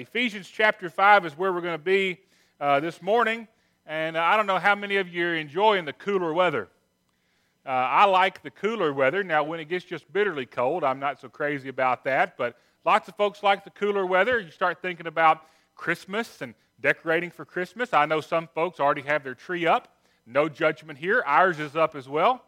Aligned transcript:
Ephesians 0.00 0.48
chapter 0.48 0.88
5 0.88 1.26
is 1.26 1.36
where 1.36 1.52
we're 1.52 1.60
going 1.60 1.78
to 1.78 1.84
be 1.84 2.18
uh, 2.58 2.80
this 2.80 3.02
morning. 3.02 3.46
And 3.84 4.16
uh, 4.16 4.22
I 4.22 4.36
don't 4.38 4.46
know 4.46 4.58
how 4.58 4.74
many 4.74 4.96
of 4.96 5.08
you 5.08 5.26
are 5.26 5.34
enjoying 5.34 5.84
the 5.84 5.92
cooler 5.92 6.32
weather. 6.32 6.68
Uh, 7.66 7.68
I 7.68 8.06
like 8.06 8.42
the 8.42 8.50
cooler 8.50 8.94
weather. 8.94 9.22
Now, 9.22 9.44
when 9.44 9.60
it 9.60 9.68
gets 9.68 9.84
just 9.84 10.10
bitterly 10.10 10.46
cold, 10.46 10.84
I'm 10.84 11.00
not 11.00 11.20
so 11.20 11.28
crazy 11.28 11.68
about 11.68 12.04
that. 12.04 12.38
But 12.38 12.56
lots 12.86 13.08
of 13.08 13.16
folks 13.16 13.42
like 13.42 13.62
the 13.62 13.70
cooler 13.70 14.06
weather. 14.06 14.40
You 14.40 14.50
start 14.50 14.80
thinking 14.80 15.06
about 15.06 15.42
Christmas 15.74 16.40
and 16.40 16.54
decorating 16.80 17.30
for 17.30 17.44
Christmas. 17.44 17.92
I 17.92 18.06
know 18.06 18.22
some 18.22 18.48
folks 18.54 18.80
already 18.80 19.02
have 19.02 19.22
their 19.22 19.34
tree 19.34 19.66
up. 19.66 19.88
No 20.24 20.48
judgment 20.48 20.98
here. 20.98 21.22
Ours 21.26 21.58
is 21.60 21.76
up 21.76 21.94
as 21.94 22.08
well. 22.08 22.42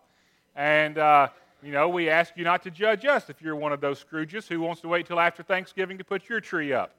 And, 0.57 0.97
uh, 0.97 1.29
you 1.63 1.73
know, 1.73 1.91
we 1.91 2.09
ask 2.09 2.33
you 2.35 2.45
not 2.45 2.63
to 2.63 2.71
judge 2.71 3.05
us 3.05 3.29
if 3.29 3.43
you're 3.43 3.57
one 3.57 3.73
of 3.73 3.83
those 3.83 4.03
Scrooges 4.03 4.49
who 4.49 4.63
wants 4.63 4.81
to 4.81 4.89
wait 4.89 5.05
till 5.07 5.21
after 5.21 5.43
Thanksgiving 5.43 5.99
to 5.99 6.05
put 6.05 6.31
your 6.31 6.41
tree 6.41 6.73
up. 6.73 6.95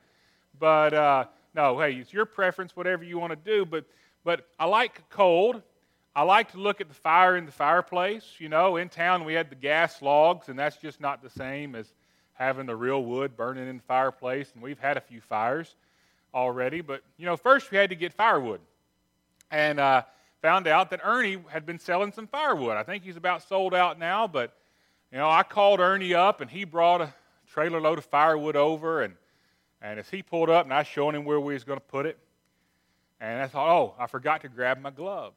But 0.60 0.94
uh, 0.94 1.26
no, 1.54 1.80
hey, 1.80 1.94
it's 1.94 2.14
your 2.14 2.26
preference, 2.26 2.76
whatever 2.76 3.04
you 3.04 3.18
want 3.20 3.32
to 3.32 3.52
do. 3.52 3.66
But, 3.66 3.86
but 4.24 4.48
I 4.60 4.66
like 4.66 5.10
cold. 5.10 5.62
I 6.16 6.24
like 6.24 6.52
to 6.52 6.60
look 6.60 6.80
at 6.80 6.90
the 6.90 6.94
fire 6.96 7.38
in 7.38 7.46
the 7.46 7.52
fireplace. 7.52 8.24
You 8.38 8.50
know, 8.50 8.78
in 8.78 8.90
town 8.90 9.26
we 9.26 9.34
had 9.34 9.50
the 9.50 9.56
gas 9.56 10.02
logs, 10.02 10.50
and 10.50 10.58
that's 10.58 10.78
just 10.78 11.02
not 11.02 11.24
the 11.24 11.30
same 11.30 11.76
as 11.76 11.94
having 12.34 12.66
the 12.66 12.76
real 12.76 13.04
wood 13.04 13.36
burning 13.36 13.68
in 13.68 13.78
the 13.78 13.84
fireplace. 13.84 14.52
And 14.54 14.64
we've 14.64 14.80
had 14.80 14.98
a 14.98 15.02
few 15.02 15.22
fires 15.22 15.76
already. 16.34 16.82
But, 16.82 17.04
you 17.18 17.26
know, 17.26 17.38
first 17.38 17.72
we 17.72 17.78
had 17.78 17.90
to 17.90 17.96
get 17.96 18.14
firewood. 18.14 18.62
And 19.52 19.80
uh, 19.80 20.04
found 20.42 20.68
out 20.68 20.90
that 20.90 21.00
Ernie 21.04 21.38
had 21.48 21.66
been 21.66 21.80
selling 21.80 22.12
some 22.12 22.28
firewood. 22.28 22.76
I 22.76 22.84
think 22.84 23.04
he's 23.04 23.18
about 23.18 23.44
sold 23.44 23.74
out 23.74 24.00
now, 24.00 24.28
but, 24.28 24.56
you 25.12 25.18
know, 25.18 25.30
I 25.30 25.44
called 25.44 25.80
Ernie 25.80 26.14
up, 26.14 26.42
and 26.42 26.50
he 26.50 26.64
brought 26.64 27.02
a 27.02 27.14
trailer 27.48 27.80
load 27.80 27.98
of 28.00 28.06
firewood 28.06 28.56
over, 28.56 29.04
and 29.04 29.14
and 29.84 30.00
as 30.00 30.10
he 30.10 30.24
pulled 30.24 30.50
up 30.50 30.66
and 30.66 30.74
I 30.74 30.84
showed 30.84 31.14
him 31.14 31.26
where 31.26 31.40
we 31.40 31.54
was 31.54 31.64
going 31.64 31.80
to 31.80 31.86
put 31.86 32.06
it, 32.06 32.18
and 33.20 33.42
I 33.42 33.48
thought, 33.48 33.70
oh, 33.70 33.94
I 34.00 34.08
forgot 34.08 34.42
to 34.42 34.50
grab 34.50 34.82
my 34.82 34.90
gloves 34.90 35.36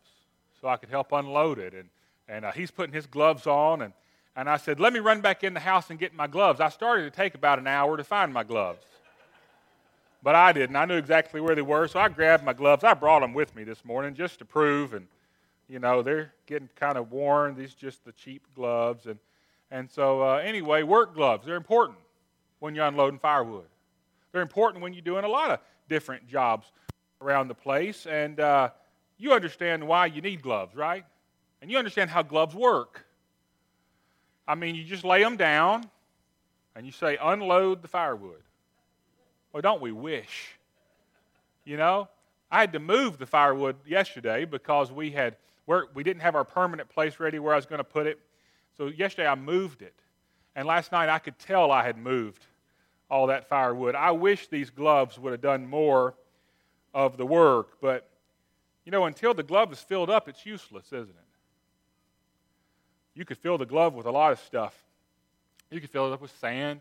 so 0.60 0.68
I 0.68 0.76
could 0.76 0.88
help 0.88 1.12
unload 1.12 1.58
it. 1.58 1.74
And, 1.74 1.88
and 2.28 2.44
uh, 2.44 2.52
he's 2.52 2.70
putting 2.70 2.94
his 2.94 3.06
gloves 3.06 3.46
on, 3.46 3.82
and, 3.82 3.92
and 4.34 4.48
I 4.48 4.56
said, 4.56 4.80
let 4.80 4.92
me 4.92 5.00
run 5.00 5.20
back 5.20 5.44
in 5.44 5.52
the 5.52 5.60
house 5.60 5.90
and 5.90 5.98
get 5.98 6.14
my 6.14 6.26
gloves. 6.26 6.60
I 6.60 6.68
started 6.68 7.04
to 7.04 7.10
take 7.10 7.34
about 7.34 7.58
an 7.58 7.66
hour 7.66 7.96
to 7.96 8.04
find 8.04 8.32
my 8.32 8.44
gloves. 8.44 8.84
But 10.22 10.34
I 10.34 10.52
didn't. 10.52 10.74
I 10.74 10.86
knew 10.86 10.96
exactly 10.96 11.40
where 11.40 11.54
they 11.54 11.62
were, 11.62 11.86
so 11.86 12.00
I 12.00 12.08
grabbed 12.08 12.42
my 12.42 12.52
gloves. 12.52 12.82
I 12.82 12.94
brought 12.94 13.20
them 13.20 13.34
with 13.34 13.54
me 13.54 13.62
this 13.62 13.84
morning 13.84 14.14
just 14.14 14.40
to 14.40 14.44
prove, 14.44 14.92
and 14.92 15.06
you 15.68 15.78
know 15.78 16.02
they're 16.02 16.32
getting 16.46 16.68
kind 16.74 16.98
of 16.98 17.12
worn. 17.12 17.54
These 17.54 17.74
just 17.74 18.04
the 18.04 18.10
cheap 18.10 18.42
gloves, 18.56 19.06
and 19.06 19.20
and 19.70 19.88
so 19.88 20.22
uh, 20.22 20.36
anyway, 20.38 20.82
work 20.82 21.14
gloves. 21.14 21.46
They're 21.46 21.54
important 21.54 21.98
when 22.58 22.74
you're 22.74 22.86
unloading 22.86 23.20
firewood. 23.20 23.66
They're 24.36 24.42
important 24.42 24.82
when 24.82 24.92
you're 24.92 25.00
doing 25.00 25.24
a 25.24 25.28
lot 25.28 25.50
of 25.50 25.60
different 25.88 26.28
jobs 26.28 26.70
around 27.22 27.48
the 27.48 27.54
place. 27.54 28.04
And 28.04 28.38
uh, 28.38 28.68
you 29.16 29.32
understand 29.32 29.88
why 29.88 30.04
you 30.04 30.20
need 30.20 30.42
gloves, 30.42 30.76
right? 30.76 31.06
And 31.62 31.70
you 31.70 31.78
understand 31.78 32.10
how 32.10 32.20
gloves 32.20 32.54
work. 32.54 33.06
I 34.46 34.54
mean, 34.54 34.74
you 34.74 34.84
just 34.84 35.04
lay 35.04 35.22
them 35.22 35.38
down 35.38 35.84
and 36.74 36.84
you 36.84 36.92
say, 36.92 37.16
unload 37.18 37.80
the 37.80 37.88
firewood. 37.88 38.42
Well, 39.54 39.62
don't 39.62 39.80
we 39.80 39.90
wish? 39.90 40.58
You 41.64 41.78
know, 41.78 42.10
I 42.50 42.60
had 42.60 42.74
to 42.74 42.78
move 42.78 43.16
the 43.16 43.24
firewood 43.24 43.76
yesterday 43.86 44.44
because 44.44 44.92
we 44.92 45.12
had 45.12 45.36
we 45.94 46.04
didn't 46.04 46.20
have 46.20 46.34
our 46.34 46.44
permanent 46.44 46.90
place 46.90 47.18
ready 47.18 47.38
where 47.38 47.54
I 47.54 47.56
was 47.56 47.64
going 47.64 47.78
to 47.78 47.84
put 47.84 48.06
it. 48.06 48.20
So 48.76 48.88
yesterday 48.88 49.28
I 49.28 49.34
moved 49.34 49.80
it. 49.80 49.94
And 50.54 50.68
last 50.68 50.92
night 50.92 51.08
I 51.08 51.20
could 51.20 51.38
tell 51.38 51.72
I 51.72 51.84
had 51.84 51.96
moved 51.96 52.44
all 53.10 53.28
that 53.28 53.48
firewood. 53.48 53.94
I 53.94 54.10
wish 54.10 54.48
these 54.48 54.70
gloves 54.70 55.18
would 55.18 55.32
have 55.32 55.40
done 55.40 55.66
more 55.66 56.14
of 56.92 57.16
the 57.16 57.26
work, 57.26 57.78
but 57.80 58.08
you 58.84 58.92
know, 58.92 59.04
until 59.04 59.34
the 59.34 59.42
glove 59.42 59.72
is 59.72 59.80
filled 59.80 60.10
up, 60.10 60.28
it's 60.28 60.46
useless, 60.46 60.86
isn't 60.86 61.08
it? 61.08 61.26
You 63.14 63.24
could 63.24 63.38
fill 63.38 63.58
the 63.58 63.66
glove 63.66 63.94
with 63.94 64.06
a 64.06 64.10
lot 64.10 64.32
of 64.32 64.38
stuff. 64.38 64.74
You 65.70 65.80
could 65.80 65.90
fill 65.90 66.06
it 66.06 66.12
up 66.12 66.20
with 66.20 66.36
sand. 66.38 66.80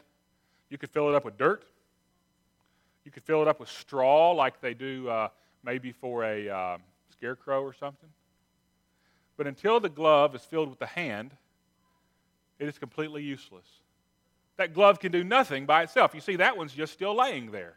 You 0.70 0.78
could 0.78 0.90
fill 0.90 1.10
it 1.10 1.16
up 1.16 1.26
with 1.26 1.38
dirt. 1.38 1.64
You 3.06 3.12
could 3.12 3.24
fill 3.24 3.42
it 3.42 3.48
up 3.48 3.60
with 3.60 3.70
straw, 3.70 4.32
like 4.32 4.62
they 4.62 4.74
do 4.74 5.08
uh, 5.10 5.30
maybe 5.64 5.92
for 5.92 6.24
a 6.24 6.50
uh, 6.50 6.78
scarecrow 7.12 7.62
or 7.62 7.74
something. 7.74 8.10
But 9.38 9.48
until 9.48 9.80
the 9.80 9.90
glove 9.90 10.36
is 10.36 10.42
filled 10.42 10.70
with 10.70 10.80
the 10.80 10.86
hand, 10.86 11.32
it 12.60 12.68
is 12.68 12.78
completely 12.78 13.24
useless 13.24 13.66
that 14.58 14.74
glove 14.74 15.00
can 15.00 15.12
do 15.12 15.24
nothing 15.24 15.66
by 15.66 15.84
itself. 15.84 16.14
You 16.14 16.22
see, 16.22 16.38
that 16.38 16.58
one's 16.58 16.74
just 16.74 16.94
still 16.94 17.16
laying 17.16 17.52
there. 17.52 17.76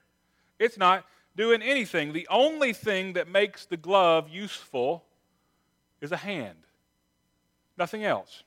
It's 0.58 0.78
not 0.78 1.04
doing 1.36 1.62
anything. 1.62 2.12
The 2.12 2.26
only 2.30 2.72
thing 2.72 3.14
that 3.14 3.28
makes 3.28 3.64
the 3.66 3.76
glove 3.76 4.28
useful 4.28 5.04
is 6.00 6.12
a 6.12 6.16
hand, 6.16 6.58
nothing 7.76 8.04
else. 8.04 8.42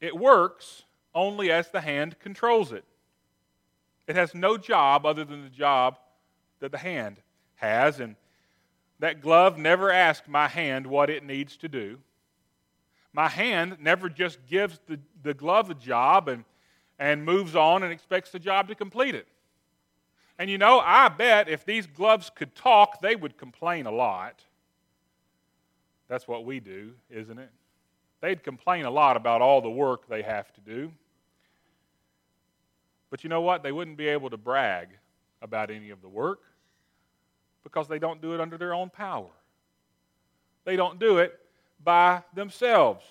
It 0.00 0.16
works 0.16 0.82
only 1.14 1.50
as 1.50 1.70
the 1.70 1.80
hand 1.80 2.18
controls 2.18 2.72
it. 2.72 2.84
It 4.06 4.16
has 4.16 4.34
no 4.34 4.58
job 4.58 5.06
other 5.06 5.24
than 5.24 5.42
the 5.42 5.48
job 5.48 5.96
that 6.60 6.72
the 6.72 6.78
hand 6.78 7.16
has. 7.56 8.00
And 8.00 8.16
that 8.98 9.20
glove 9.20 9.56
never 9.56 9.90
asks 9.90 10.28
my 10.28 10.48
hand 10.48 10.86
what 10.86 11.08
it 11.08 11.24
needs 11.24 11.56
to 11.58 11.68
do. 11.68 11.98
My 13.12 13.28
hand 13.28 13.76
never 13.80 14.08
just 14.08 14.44
gives 14.46 14.80
the, 14.86 14.98
the 15.22 15.34
glove 15.34 15.70
a 15.70 15.74
job 15.74 16.28
and 16.28 16.44
and 16.98 17.24
moves 17.24 17.56
on 17.56 17.82
and 17.82 17.92
expects 17.92 18.30
the 18.30 18.38
job 18.38 18.68
to 18.68 18.74
complete 18.74 19.14
it. 19.14 19.26
And 20.38 20.50
you 20.50 20.58
know, 20.58 20.80
I 20.80 21.08
bet 21.08 21.48
if 21.48 21.64
these 21.64 21.86
gloves 21.86 22.30
could 22.34 22.54
talk, 22.54 23.00
they 23.00 23.16
would 23.16 23.36
complain 23.36 23.86
a 23.86 23.90
lot. 23.90 24.42
That's 26.08 26.26
what 26.26 26.44
we 26.44 26.60
do, 26.60 26.92
isn't 27.10 27.38
it? 27.38 27.50
They'd 28.20 28.42
complain 28.42 28.84
a 28.84 28.90
lot 28.90 29.16
about 29.16 29.42
all 29.42 29.60
the 29.60 29.70
work 29.70 30.08
they 30.08 30.22
have 30.22 30.52
to 30.54 30.60
do. 30.60 30.90
But 33.10 33.22
you 33.22 33.30
know 33.30 33.42
what? 33.42 33.62
They 33.62 33.72
wouldn't 33.72 33.96
be 33.96 34.08
able 34.08 34.30
to 34.30 34.36
brag 34.36 34.88
about 35.40 35.70
any 35.70 35.90
of 35.90 36.02
the 36.02 36.08
work 36.08 36.40
because 37.62 37.86
they 37.86 37.98
don't 37.98 38.20
do 38.20 38.34
it 38.34 38.40
under 38.40 38.58
their 38.58 38.74
own 38.74 38.90
power. 38.90 39.30
They 40.64 40.76
don't 40.76 40.98
do 40.98 41.18
it 41.18 41.38
by 41.82 42.22
themselves. 42.34 43.04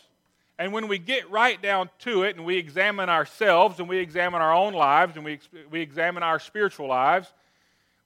And 0.59 0.71
when 0.71 0.87
we 0.87 0.99
get 0.99 1.29
right 1.31 1.59
down 1.61 1.89
to 1.99 2.23
it 2.23 2.35
and 2.35 2.45
we 2.45 2.57
examine 2.57 3.09
ourselves 3.09 3.79
and 3.79 3.89
we 3.89 3.97
examine 3.97 4.41
our 4.41 4.53
own 4.53 4.73
lives 4.73 5.15
and 5.15 5.25
we, 5.25 5.39
we 5.71 5.81
examine 5.81 6.21
our 6.21 6.39
spiritual 6.39 6.87
lives, 6.87 7.33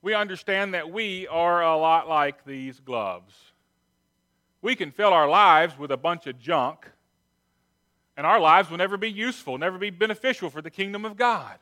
we 0.01 0.13
understand 0.13 0.73
that 0.73 0.89
we 0.89 1.27
are 1.27 1.61
a 1.61 1.75
lot 1.75 2.07
like 2.07 2.45
these 2.45 2.79
gloves. 2.79 3.33
We 4.61 4.75
can 4.75 4.91
fill 4.91 5.13
our 5.13 5.27
lives 5.27 5.77
with 5.77 5.91
a 5.91 5.97
bunch 5.97 6.27
of 6.27 6.39
junk, 6.39 6.87
and 8.15 8.25
our 8.25 8.39
lives 8.39 8.69
will 8.69 8.77
never 8.77 8.97
be 8.97 9.11
useful, 9.11 9.57
never 9.57 9.77
be 9.77 9.89
beneficial 9.89 10.49
for 10.49 10.61
the 10.61 10.71
kingdom 10.71 11.05
of 11.05 11.17
God. 11.17 11.59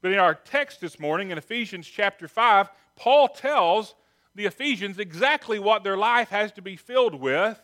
But 0.00 0.12
in 0.12 0.18
our 0.18 0.34
text 0.34 0.80
this 0.80 0.98
morning, 0.98 1.30
in 1.30 1.38
Ephesians 1.38 1.86
chapter 1.86 2.26
5, 2.26 2.68
Paul 2.96 3.28
tells 3.28 3.94
the 4.34 4.46
Ephesians 4.46 4.98
exactly 4.98 5.58
what 5.58 5.84
their 5.84 5.96
life 5.96 6.30
has 6.30 6.50
to 6.52 6.62
be 6.62 6.76
filled 6.76 7.14
with 7.14 7.60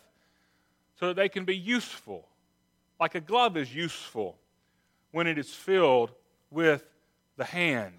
so 0.99 1.07
that 1.07 1.15
they 1.15 1.29
can 1.29 1.45
be 1.45 1.55
useful. 1.55 2.27
Like 2.99 3.15
a 3.15 3.21
glove 3.21 3.55
is 3.55 3.73
useful 3.73 4.37
when 5.11 5.27
it 5.27 5.37
is 5.37 5.49
filled 5.49 6.11
with 6.51 6.83
the 7.37 7.45
hand. 7.45 7.93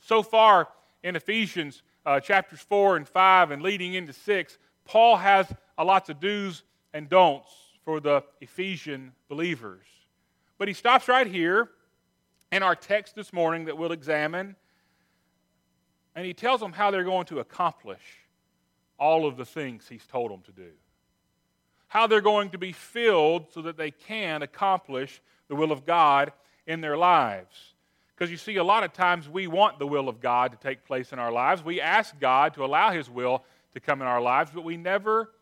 So 0.00 0.22
far 0.22 0.68
in 1.02 1.16
Ephesians 1.16 1.82
uh, 2.06 2.18
chapters 2.18 2.60
4 2.60 2.96
and 2.96 3.06
5 3.06 3.50
and 3.50 3.62
leading 3.62 3.92
into 3.92 4.14
6, 4.14 4.58
Paul 4.86 5.18
has 5.18 5.46
a 5.76 5.84
lots 5.84 6.08
of 6.08 6.18
do's 6.18 6.62
and 6.94 7.08
don'ts 7.08 7.52
for 7.84 8.00
the 8.00 8.24
Ephesian 8.40 9.12
believers. 9.28 9.84
But 10.56 10.68
he 10.68 10.74
stops 10.74 11.08
right 11.08 11.26
here 11.26 11.68
in 12.50 12.62
our 12.62 12.74
text 12.74 13.14
this 13.14 13.32
morning 13.32 13.66
that 13.66 13.76
we'll 13.76 13.92
examine, 13.92 14.56
and 16.16 16.26
he 16.26 16.32
tells 16.32 16.60
them 16.60 16.72
how 16.72 16.90
they're 16.90 17.04
going 17.04 17.26
to 17.26 17.40
accomplish 17.40 18.00
all 18.98 19.26
of 19.26 19.36
the 19.36 19.44
things 19.44 19.86
he's 19.88 20.06
told 20.06 20.30
them 20.30 20.40
to 20.42 20.52
do 20.52 20.70
how 21.90 22.06
they're 22.06 22.20
going 22.20 22.50
to 22.50 22.58
be 22.58 22.70
filled 22.70 23.52
so 23.52 23.62
that 23.62 23.76
they 23.76 23.90
can 23.90 24.42
accomplish 24.42 25.20
the 25.48 25.56
will 25.56 25.72
of 25.72 25.84
God 25.84 26.32
in 26.64 26.80
their 26.80 26.96
lives. 26.96 27.74
Because 28.14 28.30
you 28.30 28.36
see, 28.36 28.56
a 28.56 28.64
lot 28.64 28.84
of 28.84 28.92
times 28.92 29.28
we 29.28 29.48
want 29.48 29.80
the 29.80 29.86
will 29.88 30.08
of 30.08 30.20
God 30.20 30.52
to 30.52 30.56
take 30.56 30.84
place 30.84 31.12
in 31.12 31.18
our 31.18 31.32
lives. 31.32 31.64
We 31.64 31.80
ask 31.80 32.18
God 32.20 32.54
to 32.54 32.64
allow 32.64 32.92
His 32.92 33.10
will 33.10 33.42
to 33.74 33.80
come 33.80 34.00
in 34.00 34.06
our 34.06 34.20
lives, 34.20 34.52
but 34.54 34.62
we 34.62 34.76
never 34.76 35.32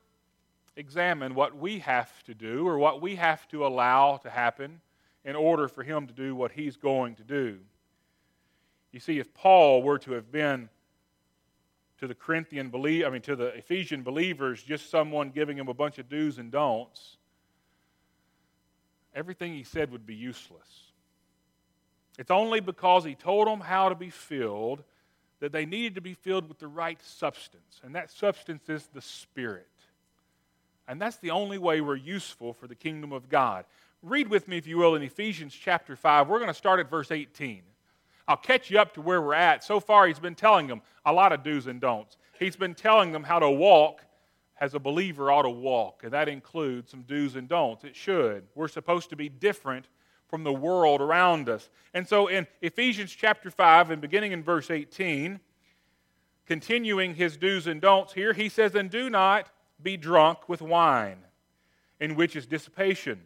examine 0.74 1.34
what 1.34 1.54
we 1.54 1.80
have 1.80 2.10
to 2.24 2.32
do 2.32 2.66
or 2.66 2.78
what 2.78 3.02
we 3.02 3.16
have 3.16 3.46
to 3.48 3.66
allow 3.66 4.16
to 4.16 4.30
happen 4.30 4.80
in 5.26 5.36
order 5.36 5.68
for 5.68 5.82
Him 5.82 6.06
to 6.06 6.14
do 6.14 6.34
what 6.34 6.52
He's 6.52 6.78
going 6.78 7.14
to 7.16 7.24
do. 7.24 7.58
You 8.90 9.00
see, 9.00 9.18
if 9.18 9.34
Paul 9.34 9.82
were 9.82 9.98
to 9.98 10.12
have 10.12 10.32
been 10.32 10.70
to 11.98 12.06
the 12.06 12.14
Corinthian 12.14 12.70
believe 12.70 13.04
I 13.04 13.10
mean 13.10 13.22
to 13.22 13.36
the 13.36 13.48
Ephesian 13.48 14.02
believers 14.02 14.62
just 14.62 14.90
someone 14.90 15.30
giving 15.30 15.56
them 15.56 15.68
a 15.68 15.74
bunch 15.74 15.98
of 15.98 16.08
do's 16.08 16.38
and 16.38 16.50
don'ts, 16.50 17.16
everything 19.14 19.52
he 19.52 19.64
said 19.64 19.90
would 19.90 20.06
be 20.06 20.14
useless. 20.14 20.92
It's 22.18 22.30
only 22.30 22.60
because 22.60 23.04
he 23.04 23.14
told 23.14 23.46
them 23.46 23.60
how 23.60 23.88
to 23.88 23.94
be 23.94 24.10
filled 24.10 24.82
that 25.40 25.52
they 25.52 25.66
needed 25.66 25.94
to 25.94 26.00
be 26.00 26.14
filled 26.14 26.48
with 26.48 26.58
the 26.58 26.66
right 26.66 27.00
substance. 27.02 27.80
And 27.84 27.94
that 27.94 28.10
substance 28.10 28.68
is 28.68 28.88
the 28.92 29.00
Spirit. 29.00 29.68
And 30.88 31.00
that's 31.00 31.16
the 31.16 31.30
only 31.30 31.58
way 31.58 31.80
we're 31.80 31.96
useful 31.96 32.52
for 32.52 32.66
the 32.66 32.74
kingdom 32.74 33.12
of 33.12 33.28
God. 33.28 33.64
Read 34.02 34.28
with 34.28 34.48
me, 34.48 34.56
if 34.56 34.66
you 34.66 34.78
will, 34.78 34.94
in 34.94 35.02
Ephesians 35.02 35.54
chapter 35.54 35.94
5. 35.94 36.28
We're 36.28 36.38
going 36.38 36.48
to 36.48 36.54
start 36.54 36.80
at 36.80 36.90
verse 36.90 37.12
18. 37.12 37.62
I'll 38.28 38.36
catch 38.36 38.70
you 38.70 38.78
up 38.78 38.94
to 38.94 39.00
where 39.00 39.22
we're 39.22 39.34
at. 39.34 39.64
So 39.64 39.80
far, 39.80 40.06
he's 40.06 40.18
been 40.18 40.34
telling 40.34 40.66
them 40.66 40.82
a 41.04 41.12
lot 41.12 41.32
of 41.32 41.42
do's 41.42 41.66
and 41.66 41.80
don'ts. 41.80 42.18
He's 42.38 42.56
been 42.56 42.74
telling 42.74 43.10
them 43.10 43.24
how 43.24 43.38
to 43.38 43.50
walk 43.50 44.02
as 44.60 44.74
a 44.74 44.78
believer 44.78 45.30
ought 45.30 45.42
to 45.42 45.50
walk, 45.50 46.02
and 46.04 46.12
that 46.12 46.28
includes 46.28 46.90
some 46.90 47.02
do's 47.02 47.36
and 47.36 47.48
don'ts. 47.48 47.84
It 47.84 47.96
should. 47.96 48.44
We're 48.54 48.68
supposed 48.68 49.08
to 49.10 49.16
be 49.16 49.28
different 49.28 49.86
from 50.28 50.44
the 50.44 50.52
world 50.52 51.00
around 51.00 51.48
us. 51.48 51.70
And 51.94 52.06
so 52.06 52.26
in 52.26 52.46
Ephesians 52.60 53.12
chapter 53.12 53.50
5, 53.50 53.90
and 53.90 54.02
beginning 54.02 54.32
in 54.32 54.42
verse 54.42 54.70
18, 54.70 55.40
continuing 56.46 57.14
his 57.14 57.36
do's 57.36 57.66
and 57.66 57.80
don'ts 57.80 58.12
here, 58.12 58.34
he 58.34 58.48
says, 58.48 58.74
And 58.74 58.90
do 58.90 59.08
not 59.08 59.48
be 59.82 59.96
drunk 59.96 60.48
with 60.48 60.60
wine, 60.60 61.18
in 62.00 62.14
which 62.14 62.36
is 62.36 62.46
dissipation, 62.46 63.22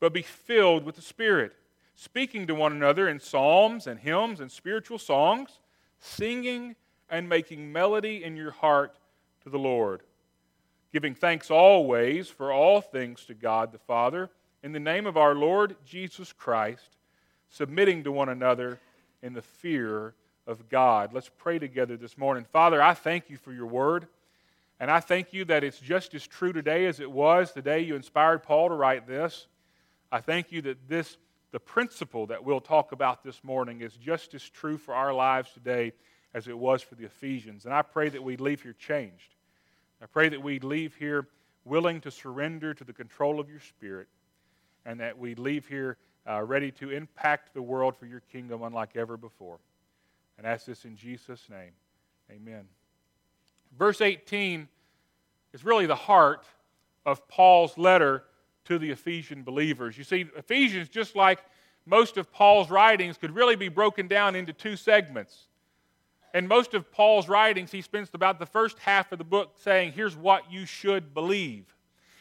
but 0.00 0.12
be 0.12 0.22
filled 0.22 0.84
with 0.84 0.94
the 0.94 1.02
Spirit, 1.02 1.54
speaking 1.98 2.46
to 2.46 2.54
one 2.54 2.70
another 2.70 3.08
in 3.08 3.18
psalms 3.18 3.88
and 3.88 3.98
hymns 3.98 4.38
and 4.38 4.52
spiritual 4.52 4.98
songs, 4.98 5.58
singing 5.98 6.76
and 7.10 7.28
making 7.28 7.72
melody 7.72 8.22
in 8.22 8.36
your 8.36 8.52
heart 8.52 8.96
to 9.42 9.50
the 9.50 9.58
Lord, 9.58 10.02
giving 10.92 11.12
thanks 11.12 11.50
always 11.50 12.28
for 12.28 12.52
all 12.52 12.80
things 12.80 13.24
to 13.24 13.34
God 13.34 13.72
the 13.72 13.78
Father 13.78 14.30
in 14.62 14.70
the 14.70 14.78
name 14.78 15.06
of 15.06 15.16
our 15.16 15.34
Lord 15.34 15.74
Jesus 15.84 16.32
Christ, 16.32 16.90
submitting 17.50 18.04
to 18.04 18.12
one 18.12 18.28
another 18.28 18.78
in 19.20 19.32
the 19.32 19.42
fear 19.42 20.14
of 20.46 20.68
God. 20.68 21.12
Let's 21.12 21.30
pray 21.36 21.58
together 21.58 21.96
this 21.96 22.16
morning. 22.16 22.46
Father, 22.52 22.80
I 22.80 22.94
thank 22.94 23.28
you 23.28 23.36
for 23.36 23.52
your 23.52 23.66
word. 23.66 24.06
And 24.78 24.88
I 24.88 25.00
thank 25.00 25.32
you 25.32 25.44
that 25.46 25.64
it's 25.64 25.80
just 25.80 26.14
as 26.14 26.24
true 26.24 26.52
today 26.52 26.86
as 26.86 27.00
it 27.00 27.10
was 27.10 27.52
the 27.52 27.62
day 27.62 27.80
you 27.80 27.96
inspired 27.96 28.44
Paul 28.44 28.68
to 28.68 28.76
write 28.76 29.08
this. 29.08 29.48
I 30.12 30.20
thank 30.20 30.52
you 30.52 30.62
that 30.62 30.88
this, 30.88 31.16
the 31.50 31.60
principle 31.60 32.26
that 32.26 32.44
we'll 32.44 32.60
talk 32.60 32.92
about 32.92 33.24
this 33.24 33.42
morning, 33.42 33.80
is 33.80 33.94
just 33.94 34.34
as 34.34 34.48
true 34.48 34.76
for 34.76 34.94
our 34.94 35.14
lives 35.14 35.50
today 35.52 35.92
as 36.34 36.46
it 36.46 36.56
was 36.56 36.82
for 36.82 36.94
the 36.94 37.04
Ephesians. 37.04 37.64
And 37.64 37.72
I 37.72 37.82
pray 37.82 38.08
that 38.10 38.22
we 38.22 38.36
leave 38.36 38.62
here 38.62 38.74
changed. 38.74 39.34
I 40.02 40.06
pray 40.06 40.28
that 40.28 40.42
we 40.42 40.60
leave 40.60 40.94
here 40.94 41.26
willing 41.64 42.00
to 42.02 42.10
surrender 42.10 42.74
to 42.74 42.84
the 42.84 42.92
control 42.92 43.40
of 43.40 43.48
your 43.48 43.60
Spirit 43.60 44.08
and 44.84 45.00
that 45.00 45.18
we 45.18 45.34
leave 45.34 45.66
here 45.66 45.96
uh, 46.28 46.42
ready 46.42 46.70
to 46.72 46.90
impact 46.90 47.54
the 47.54 47.62
world 47.62 47.96
for 47.96 48.06
your 48.06 48.20
kingdom 48.32 48.62
unlike 48.62 48.96
ever 48.96 49.16
before. 49.16 49.58
And 50.36 50.46
ask 50.46 50.66
this 50.66 50.84
in 50.84 50.96
Jesus' 50.96 51.48
name. 51.50 51.72
Amen. 52.30 52.64
Verse 53.76 54.00
18 54.00 54.68
is 55.52 55.64
really 55.64 55.86
the 55.86 55.94
heart 55.94 56.44
of 57.04 57.26
Paul's 57.28 57.76
letter 57.76 58.24
to 58.68 58.78
the 58.78 58.90
Ephesian 58.90 59.42
believers. 59.42 59.98
You 59.98 60.04
see, 60.04 60.26
Ephesians, 60.36 60.88
just 60.88 61.16
like 61.16 61.40
most 61.84 62.16
of 62.16 62.32
Paul's 62.32 62.70
writings, 62.70 63.18
could 63.18 63.34
really 63.34 63.56
be 63.56 63.68
broken 63.68 64.08
down 64.08 64.34
into 64.34 64.52
two 64.52 64.76
segments. 64.76 65.46
In 66.34 66.46
most 66.46 66.74
of 66.74 66.92
Paul's 66.92 67.28
writings, 67.28 67.72
he 67.72 67.82
spends 67.82 68.10
about 68.14 68.38
the 68.38 68.46
first 68.46 68.78
half 68.78 69.12
of 69.12 69.18
the 69.18 69.24
book 69.24 69.56
saying, 69.58 69.92
Here's 69.92 70.16
what 70.16 70.52
you 70.52 70.66
should 70.66 71.12
believe. 71.12 71.74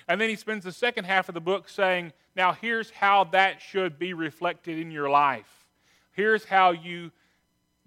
And 0.07 0.19
then 0.19 0.29
he 0.29 0.35
spends 0.35 0.63
the 0.63 0.71
second 0.71 1.05
half 1.05 1.27
of 1.27 1.35
the 1.35 1.41
book 1.41 1.67
saying, 1.67 2.13
now 2.38 2.53
here's 2.53 2.91
how 2.91 3.25
that 3.25 3.61
should 3.61 3.97
be 3.97 4.13
reflected 4.13 4.77
in 4.77 4.91
your 4.91 5.09
life. 5.09 5.65
Here's 6.11 6.45
how 6.45 6.71
you 6.71 7.11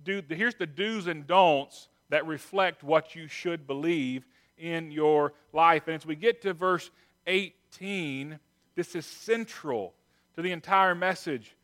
do, 0.04 0.22
here's 0.28 0.56
the 0.56 0.66
do's 0.66 1.06
and 1.06 1.24
don'ts 1.24 1.88
that 2.10 2.26
reflect 2.26 2.82
what 2.82 3.14
you 3.14 3.28
should 3.28 3.66
believe 3.66 4.26
in 4.58 4.90
your 4.90 5.32
life. 5.52 5.86
And 5.86 5.94
as 5.94 6.04
we 6.04 6.16
get 6.16 6.42
to 6.42 6.52
verse 6.52 6.90
18, 7.28 8.40
this 8.80 8.94
is 8.94 9.04
central 9.04 9.92
to 10.34 10.40
the 10.40 10.52
entire 10.52 10.94
message 10.94 11.54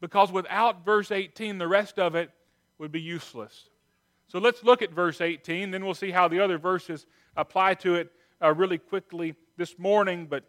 because 0.00 0.32
without 0.32 0.84
verse 0.84 1.12
18, 1.12 1.58
the 1.58 1.68
rest 1.68 1.96
of 2.00 2.16
it 2.16 2.28
would 2.78 2.90
be 2.90 3.00
useless. 3.00 3.68
So 4.26 4.40
let's 4.40 4.64
look 4.64 4.82
at 4.82 4.90
verse 4.90 5.20
18, 5.20 5.70
then 5.70 5.84
we'll 5.84 5.94
see 5.94 6.10
how 6.10 6.26
the 6.26 6.40
other 6.40 6.58
verses 6.58 7.06
apply 7.36 7.74
to 7.74 7.94
it 7.94 8.10
uh, 8.42 8.52
really 8.52 8.78
quickly 8.78 9.36
this 9.58 9.78
morning, 9.78 10.26
but 10.28 10.42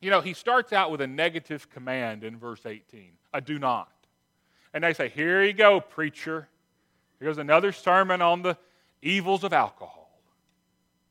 you 0.00 0.10
know, 0.10 0.20
he 0.20 0.32
starts 0.32 0.72
out 0.72 0.92
with 0.92 1.00
a 1.00 1.08
negative 1.08 1.68
command 1.70 2.22
in 2.22 2.38
verse 2.38 2.64
18 2.64 3.10
a 3.34 3.40
do 3.40 3.58
not. 3.58 3.90
And 4.72 4.84
they 4.84 4.92
say, 4.92 5.08
Here 5.08 5.42
you 5.42 5.54
go, 5.54 5.80
preacher. 5.80 6.46
Here's 7.18 7.38
another 7.38 7.72
sermon 7.72 8.22
on 8.22 8.42
the 8.42 8.56
evils 9.02 9.42
of 9.42 9.52
alcohol. 9.52 10.08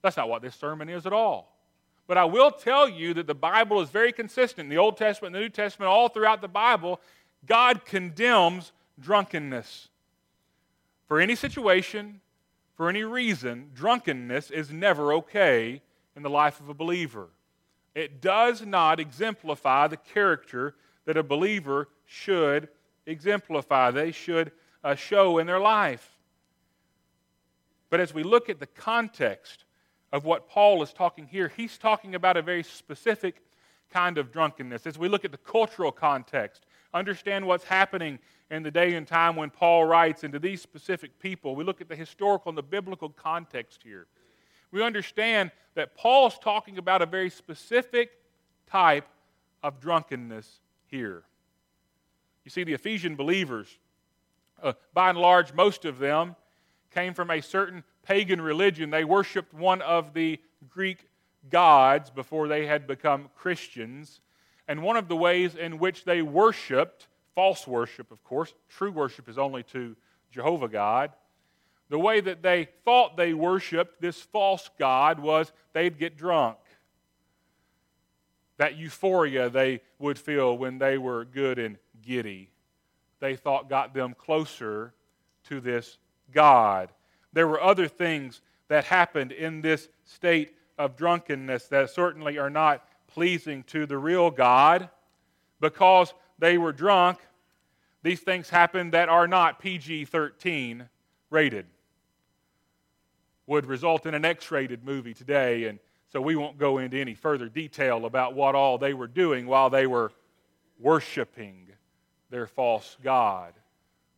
That's 0.01 0.15
not 0.15 0.29
what 0.29 0.41
this 0.41 0.55
sermon 0.55 0.87
is 0.87 1.05
at 1.05 1.11
all. 1.11 1.54
But 2.07 2.17
I 2.17 2.25
will 2.25 2.51
tell 2.51 2.87
you 2.87 3.13
that 3.15 3.27
the 3.27 3.35
Bible 3.35 3.81
is 3.81 3.89
very 3.89 4.11
consistent. 4.11 4.65
In 4.65 4.69
the 4.69 4.77
Old 4.77 4.97
Testament 4.97 5.33
the 5.33 5.39
New 5.39 5.49
Testament, 5.49 5.89
all 5.89 6.09
throughout 6.09 6.41
the 6.41 6.47
Bible, 6.47 7.01
God 7.45 7.85
condemns 7.85 8.71
drunkenness. 8.99 9.89
For 11.07 11.19
any 11.19 11.35
situation, 11.35 12.21
for 12.75 12.89
any 12.89 13.03
reason, 13.03 13.71
drunkenness 13.73 14.51
is 14.51 14.71
never 14.71 15.13
okay 15.13 15.81
in 16.15 16.23
the 16.23 16.29
life 16.29 16.59
of 16.59 16.69
a 16.69 16.73
believer. 16.73 17.27
It 17.93 18.21
does 18.21 18.65
not 18.65 18.99
exemplify 18.99 19.87
the 19.87 19.97
character 19.97 20.75
that 21.05 21.17
a 21.17 21.23
believer 21.23 21.89
should 22.05 22.67
exemplify, 23.05 23.91
they 23.91 24.11
should 24.11 24.51
uh, 24.83 24.95
show 24.95 25.37
in 25.37 25.47
their 25.47 25.59
life. 25.59 26.17
But 27.89 27.99
as 27.99 28.13
we 28.13 28.23
look 28.23 28.49
at 28.49 28.59
the 28.59 28.67
context 28.67 29.64
of 30.15 30.25
what 30.25 30.47
Paul 30.49 30.81
is 30.81 30.93
talking 30.93 31.27
here, 31.27 31.51
he's 31.55 31.77
talking 31.77 32.15
about 32.15 32.37
a 32.37 32.41
very 32.41 32.63
specific 32.63 33.43
kind 33.91 34.17
of 34.17 34.31
drunkenness. 34.31 34.87
As 34.87 34.97
we 34.97 35.09
look 35.09 35.25
at 35.25 35.31
the 35.31 35.37
cultural 35.37 35.91
context, 35.91 36.65
understand 36.93 37.45
what's 37.45 37.65
happening 37.65 38.19
in 38.49 38.63
the 38.63 38.71
day 38.71 38.93
and 38.95 39.07
time 39.07 39.35
when 39.35 39.49
Paul 39.49 39.85
writes 39.85 40.23
into 40.23 40.39
these 40.39 40.61
specific 40.61 41.19
people, 41.19 41.55
we 41.55 41.63
look 41.63 41.81
at 41.81 41.89
the 41.89 41.95
historical 41.95 42.49
and 42.49 42.57
the 42.57 42.63
biblical 42.63 43.09
context 43.09 43.81
here 43.83 44.07
we 44.75 44.83
understand 44.83 45.51
that 45.75 45.95
Paul's 45.95 46.37
talking 46.37 46.77
about 46.77 47.01
a 47.01 47.05
very 47.05 47.29
specific 47.29 48.11
type 48.69 49.07
of 49.63 49.79
drunkenness 49.79 50.59
here. 50.87 51.23
You 52.43 52.51
see, 52.51 52.65
the 52.65 52.73
Ephesian 52.73 53.15
believers, 53.15 53.79
uh, 54.61 54.73
by 54.93 55.09
and 55.09 55.17
large, 55.17 55.53
most 55.53 55.85
of 55.85 55.97
them 55.97 56.35
came 56.93 57.13
from 57.13 57.31
a 57.31 57.41
certain 57.41 57.85
pagan 58.05 58.41
religion. 58.41 58.89
They 58.89 59.03
worshiped 59.03 59.53
one 59.53 59.81
of 59.81 60.13
the 60.13 60.39
Greek 60.69 61.07
gods 61.49 62.09
before 62.09 62.47
they 62.47 62.65
had 62.65 62.87
become 62.87 63.29
Christians. 63.35 64.21
And 64.67 64.81
one 64.81 64.97
of 64.97 65.07
the 65.07 65.15
ways 65.15 65.55
in 65.55 65.79
which 65.79 66.05
they 66.05 66.21
worshiped, 66.21 67.07
false 67.35 67.67
worship, 67.67 68.11
of 68.11 68.23
course, 68.23 68.53
true 68.69 68.91
worship 68.91 69.29
is 69.29 69.37
only 69.37 69.63
to 69.63 69.95
Jehovah 70.31 70.67
God 70.67 71.11
the 71.89 71.99
way 71.99 72.19
that 72.19 72.41
they 72.41 72.67
thought 72.83 73.15
they 73.15 73.33
worshiped 73.33 74.01
this 74.01 74.19
false 74.19 74.69
God 74.79 75.19
was 75.19 75.51
they'd 75.73 75.97
get 75.97 76.17
drunk. 76.17 76.57
That 78.57 78.77
euphoria 78.77 79.49
they 79.49 79.81
would 79.99 80.17
feel 80.17 80.57
when 80.57 80.77
they 80.77 80.97
were 80.97 81.25
good 81.25 81.59
and 81.59 81.77
giddy, 82.01 82.49
they 83.19 83.35
thought 83.35 83.69
got 83.69 83.93
them 83.93 84.15
closer 84.17 84.93
to 85.49 85.59
this 85.59 85.97
God. 86.31 86.89
There 87.35 87.47
were 87.47 87.61
other 87.61 87.87
things 87.87 88.41
that 88.69 88.85
happened 88.85 89.33
in 89.33 89.61
this 89.61 89.89
state 90.05 90.55
of 90.79 90.95
drunkenness 90.95 91.67
that 91.67 91.89
certainly 91.89 92.39
are 92.39 92.49
not 92.49 92.83
pleasing 93.07 93.63
to 93.63 93.85
the 93.85 93.97
real 93.97 94.31
God. 94.31 94.89
Because 95.59 96.13
they 96.39 96.57
were 96.57 96.71
drunk, 96.71 97.19
these 98.03 98.21
things 98.21 98.49
happened 98.49 98.93
that 98.93 99.09
are 99.09 99.27
not 99.27 99.59
PG 99.59 100.05
13 100.05 100.89
rated 101.29 101.65
would 103.47 103.65
result 103.65 104.05
in 104.05 104.13
an 104.13 104.25
X 104.25 104.49
rated 104.49 104.83
movie 104.83 105.13
today. 105.13 105.65
And 105.65 105.79
so 106.11 106.21
we 106.21 106.35
won't 106.35 106.57
go 106.57 106.77
into 106.77 106.97
any 106.97 107.15
further 107.15 107.49
detail 107.49 108.05
about 108.05 108.33
what 108.33 108.55
all 108.55 108.77
they 108.77 108.93
were 108.93 109.07
doing 109.07 109.45
while 109.45 109.69
they 109.69 109.87
were 109.87 110.11
worshiping 110.79 111.67
their 112.29 112.47
false 112.47 112.97
God. 113.03 113.53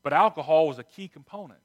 But 0.03 0.13
alcohol 0.13 0.67
was 0.67 0.79
a 0.79 0.83
key 0.83 1.07
component. 1.07 1.59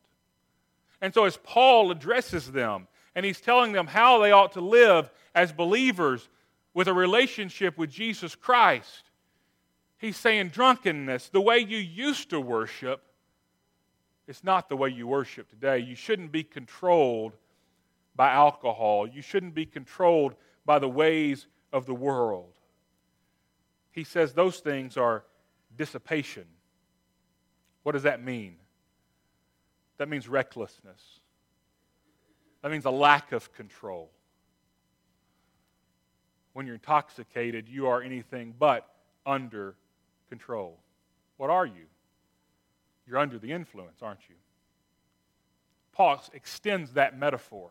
And 1.03 1.13
so 1.13 1.25
as 1.25 1.37
Paul 1.37 1.91
addresses 1.91 2.51
them, 2.51 2.87
and 3.15 3.27
he's 3.27 3.41
telling 3.41 3.73
them 3.73 3.89
how 3.89 4.21
they 4.21 4.31
ought 4.31 4.53
to 4.53 4.61
live 4.63 5.11
as 5.35 5.53
believers 5.53 6.29
with 6.73 6.89
a 6.89 6.95
relationship 6.95 7.77
with 7.77 7.91
Jesus 7.91 8.35
Christ, 8.35 9.11
he's 9.99 10.17
saying 10.17 10.49
drunkenness, 10.49 11.29
the 11.29 11.41
way 11.41 11.59
you 11.59 11.77
used 11.77 12.31
to 12.31 12.41
worship, 12.41 13.03
it's 14.29 14.45
not 14.45 14.69
the 14.69 14.77
way 14.77 14.89
you 14.89 15.07
worship 15.07 15.51
today. 15.51 15.81
You 15.81 15.97
shouldn't 15.97 16.31
be 16.31 16.45
controlled 16.45 17.33
by 18.15 18.31
alcohol. 18.31 19.07
You 19.07 19.21
shouldn't 19.21 19.55
be 19.55 19.67
controlled 19.67 20.35
by 20.65 20.79
the 20.79 20.89
ways 20.89 21.49
of 21.73 21.85
the 21.85 21.95
world. 21.95 22.53
He 23.91 24.05
says 24.05 24.33
those 24.33 24.61
things 24.61 24.97
are 24.97 25.25
dissipation. 25.77 26.45
What 27.83 27.93
does 27.93 28.05
that 28.05 28.23
mean? 28.23 28.57
That 29.99 30.09
means 30.09 30.29
recklessness. 30.29 31.21
That 32.63 32.71
means 32.71 32.85
a 32.85 32.91
lack 32.91 33.33
of 33.33 33.53
control. 33.53 34.11
When 36.53 36.67
you're 36.67 36.77
intoxicated, 36.77 37.69
you 37.69 37.87
are 37.87 38.03
anything 38.03 38.55
but 38.59 38.89
under 39.27 39.75
control. 40.29 40.79
What 41.37 41.51
are 41.51 41.67
you? 41.67 41.87
You're 43.07 43.19
under 43.19 43.39
the 43.39 43.53
influence, 43.53 43.99
aren't 44.03 44.29
you? 44.29 44.37
Paul 45.93 46.23
extends 46.33 46.93
that 46.93 47.19
metaphor. 47.19 47.71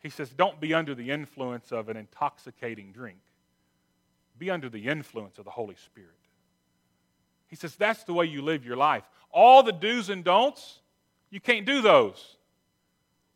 He 0.00 0.10
says, 0.10 0.30
Don't 0.30 0.60
be 0.60 0.72
under 0.74 0.94
the 0.94 1.10
influence 1.10 1.72
of 1.72 1.88
an 1.88 1.96
intoxicating 1.96 2.92
drink, 2.92 3.18
be 4.38 4.50
under 4.50 4.68
the 4.68 4.86
influence 4.86 5.38
of 5.38 5.44
the 5.44 5.50
Holy 5.50 5.76
Spirit. 5.76 6.10
He 7.48 7.56
says, 7.56 7.76
That's 7.76 8.04
the 8.04 8.14
way 8.14 8.26
you 8.26 8.42
live 8.42 8.64
your 8.64 8.76
life. 8.76 9.04
All 9.30 9.62
the 9.62 9.72
do's 9.72 10.10
and 10.10 10.22
don'ts, 10.22 10.80
you 11.34 11.40
can't 11.40 11.66
do 11.66 11.82
those 11.82 12.36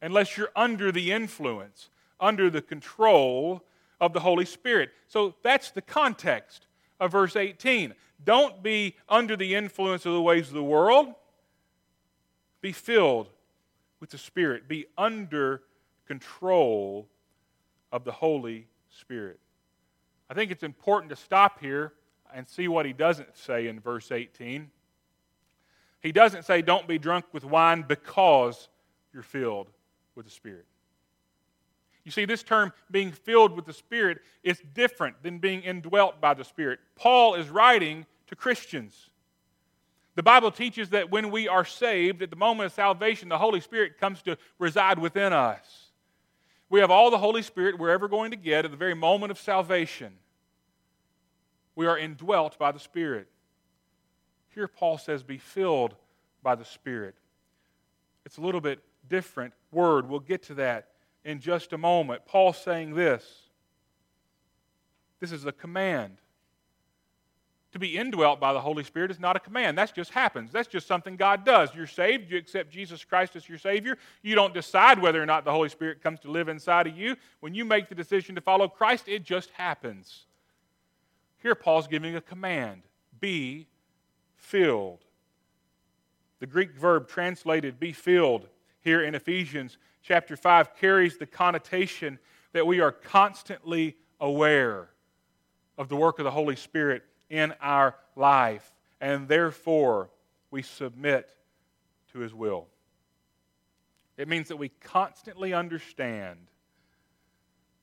unless 0.01 0.37
you're 0.37 0.53
under 0.55 0.93
the 0.93 1.11
influence, 1.11 1.91
under 2.21 2.49
the 2.49 2.63
control 2.63 3.65
of 4.01 4.13
the 4.13 4.21
Holy 4.21 4.45
Spirit. 4.45 4.91
So 5.09 5.35
that's 5.43 5.73
the 5.73 5.83
context 5.83 6.69
of 7.01 7.11
verse 7.11 7.35
18. 7.35 7.93
Don't 8.25 8.63
be 8.63 8.95
under 9.09 9.37
the 9.37 9.57
influence 9.57 10.07
of 10.07 10.13
the 10.13 10.23
ways 10.23 10.47
of 10.47 10.55
the 10.55 10.63
world. 10.63 11.13
Be 12.61 12.71
filled 12.71 13.31
with 13.99 14.11
the 14.11 14.19
Spirit. 14.19 14.69
Be 14.69 14.87
under 14.97 15.63
control 16.07 17.09
of 17.91 18.05
the 18.05 18.13
Holy 18.13 18.69
Spirit. 18.91 19.41
I 20.31 20.35
think 20.35 20.53
it's 20.53 20.63
important 20.63 21.11
to 21.11 21.17
stop 21.17 21.59
here 21.59 21.95
and 22.33 22.47
see 22.47 22.69
what 22.69 22.87
he 22.87 22.93
doesn't 22.93 23.37
say 23.37 23.67
in 23.67 23.81
verse 23.81 24.13
18. 24.13 24.71
He 26.01 26.13
doesn't 26.13 26.45
say, 26.45 26.63
Don't 26.63 26.87
be 26.87 26.99
drunk 26.99 27.27
with 27.33 27.45
wine 27.45 27.85
because 27.87 28.69
you're 29.13 29.23
filled 29.23 29.69
with 30.15 30.27
the 30.27 30.33
Spirit. 30.33 30.67
You 32.05 32.13
see, 32.13 32.25
this 32.25 32.43
term, 32.43 32.73
being 32.91 33.13
filled 33.13 33.55
with 33.55 33.67
the 33.67 33.73
Spirit, 33.73 34.19
is 34.43 34.63
different 34.73 35.23
than 35.23 35.39
being 35.39 35.63
indwelt 35.63 36.21
by 36.21 36.35
the 36.35 36.45
Spirit. 36.45 36.79
Paul 36.97 37.35
is 37.35 37.51
writing 37.51 38.07
to 38.29 38.37
Christians. 38.37 39.11
The 40.15 40.23
Bible 40.23 40.51
teaches 40.51 40.91
that 40.91 41.11
when 41.11 41.31
we 41.31 41.49
are 41.49 41.65
saved, 41.65 42.23
at 42.23 42.31
the 42.31 42.37
moment 42.37 42.67
of 42.67 42.73
salvation, 42.73 43.29
the 43.29 43.39
Holy 43.39 43.61
Spirit 43.61 43.99
comes 43.99 44.23
to 44.23 44.39
reside 44.59 44.99
within 44.99 45.33
us. 45.33 45.91
We 46.71 46.81
have 46.81 46.91
all 46.91 47.11
the 47.11 47.19
Holy 47.19 47.43
Spirit 47.43 47.79
we're 47.79 47.91
ever 47.91 48.09
going 48.09 48.31
to 48.31 48.37
get 48.37 48.65
at 48.65 48.71
the 48.71 48.77
very 48.77 48.95
moment 48.95 49.31
of 49.31 49.39
salvation. 49.39 50.15
We 51.77 51.87
are 51.87 51.97
indwelt 51.97 52.59
by 52.59 52.73
the 52.73 52.81
Spirit. 52.81 53.29
Here, 54.59 54.67
Paul 54.67 54.99
says, 54.99 55.23
be 55.23 55.39
filled 55.39 55.95
by 56.43 56.57
the 56.57 56.65
Spirit. 56.65 57.15
It's 58.27 58.39
a 58.39 58.41
little 58.41 58.61
bit 58.61 58.81
different 59.09 59.55
word. 59.71 60.09
We'll 60.09 60.19
get 60.19 60.43
to 60.47 60.55
that 60.55 60.89
in 61.25 61.39
just 61.39 61.73
a 61.73 61.79
moment. 61.79 62.23
Paul 62.27 62.53
saying 62.53 62.97
this 62.97 63.25
this 65.21 65.31
is 65.31 65.47
a 65.47 65.53
command. 65.53 66.17
To 67.71 67.79
be 67.79 67.97
indwelt 67.97 68.41
by 68.41 68.53
the 68.53 68.61
Holy 68.61 68.83
Spirit 68.83 69.13
is 69.13 69.21
not 69.21 69.37
a 69.37 69.39
command. 69.39 69.79
That 69.79 69.95
just 69.95 70.11
happens. 70.11 70.51
That's 70.51 70.67
just 70.67 70.89
something 70.89 71.15
God 71.15 71.45
does. 71.45 71.73
You're 71.73 71.87
saved. 71.87 72.29
You 72.29 72.37
accept 72.37 72.73
Jesus 72.73 73.05
Christ 73.05 73.37
as 73.37 73.49
your 73.49 73.59
Savior. 73.59 73.97
You 74.23 74.35
don't 74.35 74.55
decide 74.55 75.01
whether 75.01 75.23
or 75.23 75.27
not 75.27 75.45
the 75.45 75.53
Holy 75.53 75.69
Spirit 75.69 76.03
comes 76.03 76.19
to 76.21 76.33
live 76.33 76.49
inside 76.49 76.89
of 76.89 76.99
you. 76.99 77.15
When 77.39 77.55
you 77.55 77.65
make 77.65 77.89
the 77.89 77.95
decision 77.95 78.35
to 78.35 78.41
follow 78.41 78.67
Christ, 78.67 79.05
it 79.07 79.23
just 79.23 79.51
happens. 79.51 80.25
Here, 81.45 81.55
Paul's 81.55 81.87
giving 81.87 82.17
a 82.17 82.21
command 82.21 82.83
be 83.21 83.69
filled. 84.39 85.05
The 86.41 86.47
Greek 86.47 86.75
verb 86.75 87.09
translated 87.09 87.79
be 87.79 87.93
filled 87.93 88.49
here 88.81 89.03
in 89.03 89.15
Ephesians 89.15 89.77
chapter 90.03 90.37
5 90.37 90.77
carries 90.77 91.19
the 91.19 91.27
connotation 91.27 92.19
that 92.53 92.67
we 92.67 92.81
are 92.81 92.93
constantly 92.93 93.97
aware 94.21 94.89
of 95.77 95.89
the 95.89 95.97
work 95.97 96.19
of 96.19 96.25
the 96.25 96.31
Holy 96.31 96.57
Spirit 96.57 97.05
in 97.29 97.53
our 97.61 97.95
life, 98.17 98.73
and 99.01 99.29
therefore 99.29 100.11
we 100.51 100.63
submit 100.63 101.29
to 102.13 102.21
His 102.21 102.33
will. 102.33 102.67
It 104.17 104.29
means 104.29 104.49
that 104.49 104.57
we 104.57 104.71
constantly 104.71 105.53
understand 105.53 106.39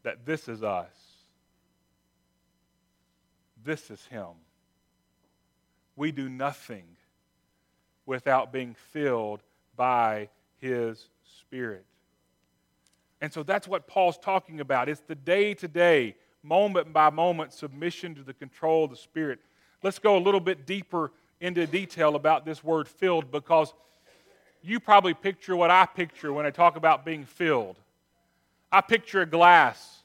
that 0.03 0.25
this 0.25 0.47
is 0.49 0.63
us, 0.63 0.93
this 3.63 3.89
is 3.91 4.05
Him. 4.07 4.33
We 5.95 6.11
do 6.11 6.29
nothing 6.29 6.83
without 8.05 8.51
being 8.51 8.75
filled 8.91 9.41
by 9.75 10.29
His 10.59 11.07
Spirit. 11.39 11.85
And 13.21 13.33
so 13.33 13.43
that's 13.43 13.67
what 13.67 13.87
Paul's 13.87 14.17
talking 14.17 14.59
about. 14.59 14.89
It's 14.89 15.01
the 15.01 15.15
day 15.15 15.53
to 15.55 15.67
day, 15.67 16.15
moment 16.43 16.93
by 16.93 17.09
moment 17.09 17.53
submission 17.53 18.13
to 18.15 18.23
the 18.23 18.33
control 18.33 18.85
of 18.85 18.91
the 18.91 18.97
Spirit. 18.97 19.39
Let's 19.81 19.99
go 19.99 20.17
a 20.17 20.19
little 20.19 20.39
bit 20.39 20.65
deeper 20.65 21.11
into 21.39 21.65
detail 21.67 22.15
about 22.15 22.45
this 22.45 22.63
word 22.63 22.87
filled 22.87 23.31
because 23.31 23.73
you 24.61 24.79
probably 24.79 25.13
picture 25.13 25.55
what 25.55 25.69
I 25.69 25.85
picture 25.85 26.33
when 26.33 26.45
I 26.45 26.49
talk 26.49 26.75
about 26.75 27.05
being 27.05 27.25
filled. 27.25 27.77
I 28.71 28.81
picture 28.81 29.21
a 29.21 29.25
glass 29.25 30.03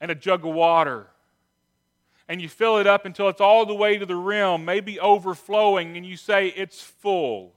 and 0.00 0.10
a 0.10 0.14
jug 0.14 0.44
of 0.44 0.52
water. 0.54 1.06
And 2.28 2.40
you 2.40 2.48
fill 2.48 2.78
it 2.78 2.86
up 2.86 3.04
until 3.04 3.28
it's 3.28 3.40
all 3.40 3.66
the 3.66 3.74
way 3.74 3.98
to 3.98 4.06
the 4.06 4.16
rim, 4.16 4.64
maybe 4.64 4.98
overflowing, 5.00 5.96
and 5.96 6.06
you 6.06 6.16
say 6.16 6.48
it's 6.48 6.80
full. 6.80 7.52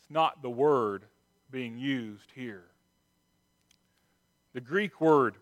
It's 0.00 0.10
not 0.10 0.42
the 0.42 0.50
word 0.50 1.04
being 1.50 1.78
used 1.78 2.32
here. 2.34 2.64
The 4.52 4.60
Greek 4.60 5.00
word 5.00 5.36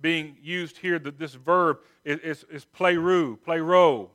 being 0.00 0.36
used 0.42 0.78
here, 0.78 0.98
that 0.98 1.18
this 1.18 1.34
verb 1.34 1.78
is, 2.04 2.20
is, 2.20 2.44
is 2.50 2.66
pleroo, 2.66 3.38
plero. 3.38 4.10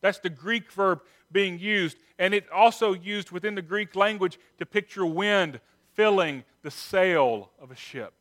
That's 0.00 0.18
the 0.18 0.30
Greek 0.30 0.72
verb 0.72 1.02
being 1.30 1.58
used, 1.58 1.98
and 2.18 2.34
it's 2.34 2.48
also 2.52 2.94
used 2.94 3.30
within 3.30 3.54
the 3.54 3.62
Greek 3.62 3.94
language 3.94 4.38
to 4.58 4.66
picture 4.66 5.06
wind 5.06 5.60
filling 5.94 6.44
the 6.62 6.70
sail 6.70 7.50
of 7.60 7.70
a 7.70 7.76
ship. 7.76 8.14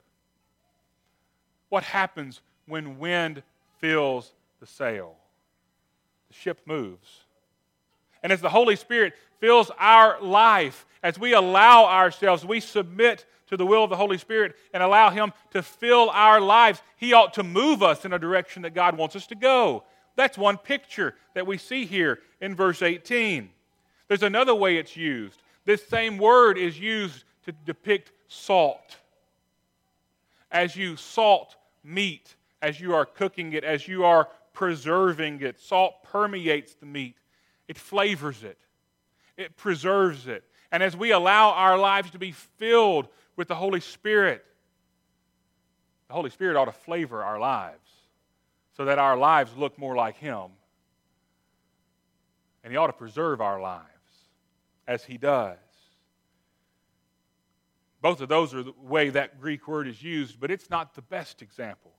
What 1.69 1.83
happens 1.83 2.41
when 2.65 2.99
wind 2.99 3.43
fills 3.79 4.33
the 4.59 4.65
sail? 4.65 5.15
The 6.27 6.35
ship 6.35 6.61
moves. 6.65 7.23
And 8.21 8.31
as 8.31 8.41
the 8.41 8.49
Holy 8.49 8.75
Spirit 8.75 9.13
fills 9.39 9.71
our 9.79 10.21
life, 10.21 10.85
as 11.01 11.17
we 11.17 11.33
allow 11.33 11.85
ourselves, 11.85 12.45
we 12.45 12.59
submit 12.59 13.25
to 13.47 13.57
the 13.57 13.65
will 13.65 13.83
of 13.83 13.89
the 13.89 13.95
Holy 13.97 14.17
Spirit 14.17 14.55
and 14.73 14.83
allow 14.83 15.09
Him 15.09 15.33
to 15.51 15.63
fill 15.63 16.09
our 16.11 16.39
lives, 16.39 16.81
He 16.97 17.13
ought 17.13 17.33
to 17.35 17.43
move 17.43 17.81
us 17.81 18.05
in 18.05 18.13
a 18.13 18.19
direction 18.19 18.61
that 18.61 18.75
God 18.75 18.97
wants 18.97 19.15
us 19.15 19.27
to 19.27 19.35
go. 19.35 19.83
That's 20.15 20.37
one 20.37 20.57
picture 20.57 21.15
that 21.33 21.47
we 21.47 21.57
see 21.57 21.85
here 21.85 22.19
in 22.41 22.55
verse 22.55 22.81
18. 22.81 23.49
There's 24.07 24.23
another 24.23 24.53
way 24.53 24.77
it's 24.77 24.97
used. 24.97 25.41
This 25.65 25.85
same 25.87 26.17
word 26.17 26.57
is 26.57 26.79
used 26.79 27.23
to 27.45 27.51
depict 27.51 28.11
salt. 28.27 28.97
As 30.51 30.75
you 30.75 30.95
salt 30.95 31.55
meat, 31.83 32.35
as 32.61 32.79
you 32.79 32.93
are 32.93 33.05
cooking 33.05 33.53
it, 33.53 33.63
as 33.63 33.87
you 33.87 34.05
are 34.05 34.27
preserving 34.53 35.41
it, 35.41 35.59
salt 35.59 36.03
permeates 36.03 36.75
the 36.75 36.85
meat, 36.85 37.15
it 37.67 37.77
flavors 37.77 38.43
it 38.43 38.57
it 39.39 39.55
preserves 39.55 40.27
it. 40.27 40.43
And 40.71 40.83
as 40.83 40.95
we 40.95 41.11
allow 41.11 41.51
our 41.51 41.77
lives 41.77 42.11
to 42.11 42.19
be 42.19 42.33
filled 42.33 43.07
with 43.37 43.47
the 43.47 43.55
Holy 43.55 43.79
Spirit, 43.79 44.45
the 46.09 46.13
Holy 46.13 46.29
Spirit 46.29 46.57
ought 46.57 46.65
to 46.65 46.71
flavor 46.71 47.23
our 47.23 47.39
lives 47.39 47.89
so 48.75 48.85
that 48.85 48.99
our 48.99 49.17
lives 49.17 49.55
look 49.55 49.79
more 49.79 49.95
like 49.95 50.17
Him. 50.17 50.47
And 52.63 52.71
He 52.71 52.77
ought 52.77 52.87
to 52.87 52.93
preserve 52.93 53.39
our 53.39 53.61
lives 53.61 53.85
as 54.87 55.05
He 55.05 55.17
does. 55.17 55.57
Both 58.01 58.21
of 58.21 58.29
those 58.29 58.53
are 58.53 58.63
the 58.63 58.73
way 58.81 59.09
that 59.09 59.39
Greek 59.39 59.67
word 59.67 59.87
is 59.87 60.03
used, 60.03 60.39
but 60.39 60.51
it's 60.51 60.69
not 60.69 60.95
the 60.95 61.01
best 61.01 61.41
example 61.41 61.91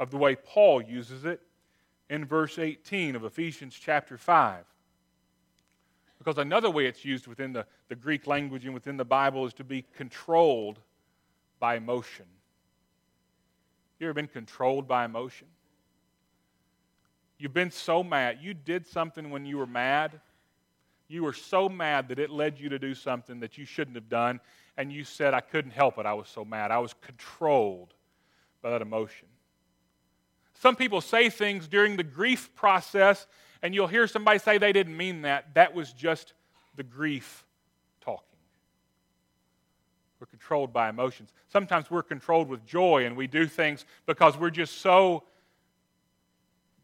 of 0.00 0.10
the 0.10 0.16
way 0.16 0.34
Paul 0.34 0.82
uses 0.82 1.26
it 1.26 1.40
in 2.08 2.24
verse 2.24 2.58
18 2.58 3.14
of 3.14 3.24
Ephesians 3.24 3.78
chapter 3.78 4.16
5. 4.16 4.64
Because 6.18 6.38
another 6.38 6.70
way 6.70 6.86
it's 6.86 7.04
used 7.04 7.26
within 7.26 7.52
the, 7.52 7.66
the 7.88 7.94
Greek 7.94 8.26
language 8.26 8.64
and 8.64 8.74
within 8.74 8.96
the 8.96 9.04
Bible 9.04 9.46
is 9.46 9.52
to 9.54 9.64
be 9.64 9.84
controlled 9.94 10.80
by 11.60 11.76
emotion. 11.76 12.24
You 13.98 14.06
ever 14.06 14.14
been 14.14 14.26
controlled 14.26 14.88
by 14.88 15.04
emotion? 15.04 15.46
You've 17.38 17.54
been 17.54 17.70
so 17.70 18.02
mad. 18.02 18.38
You 18.40 18.54
did 18.54 18.86
something 18.86 19.30
when 19.30 19.44
you 19.44 19.58
were 19.58 19.66
mad. 19.66 20.20
You 21.08 21.24
were 21.24 21.32
so 21.32 21.68
mad 21.68 22.08
that 22.08 22.18
it 22.18 22.30
led 22.30 22.58
you 22.58 22.70
to 22.70 22.78
do 22.78 22.94
something 22.94 23.40
that 23.40 23.58
you 23.58 23.66
shouldn't 23.66 23.96
have 23.96 24.08
done, 24.08 24.40
and 24.76 24.92
you 24.92 25.04
said, 25.04 25.34
I 25.34 25.40
couldn't 25.40 25.72
help 25.72 25.98
it. 25.98 26.06
I 26.06 26.14
was 26.14 26.28
so 26.28 26.44
mad. 26.44 26.70
I 26.70 26.78
was 26.78 26.94
controlled 27.02 27.92
by 28.62 28.70
that 28.70 28.82
emotion. 28.82 29.28
Some 30.60 30.76
people 30.76 31.00
say 31.00 31.30
things 31.30 31.66
during 31.66 31.96
the 31.96 32.02
grief 32.04 32.54
process 32.54 33.26
And 33.62 33.74
you'll 33.74 33.86
hear 33.86 34.06
somebody 34.06 34.38
say 34.38 34.58
they 34.58 34.72
didn't 34.72 34.96
mean 34.96 35.22
that. 35.22 35.54
That 35.54 35.74
was 35.74 35.92
just 35.92 36.32
the 36.76 36.82
grief 36.82 37.44
talking. 38.00 38.38
We're 40.18 40.26
controlled 40.26 40.72
by 40.72 40.88
emotions. 40.88 41.30
Sometimes 41.48 41.90
we're 41.90 42.02
controlled 42.02 42.48
with 42.48 42.64
joy 42.64 43.04
and 43.04 43.16
we 43.16 43.26
do 43.26 43.46
things 43.46 43.84
because 44.06 44.38
we're 44.38 44.50
just 44.50 44.78
so 44.78 45.24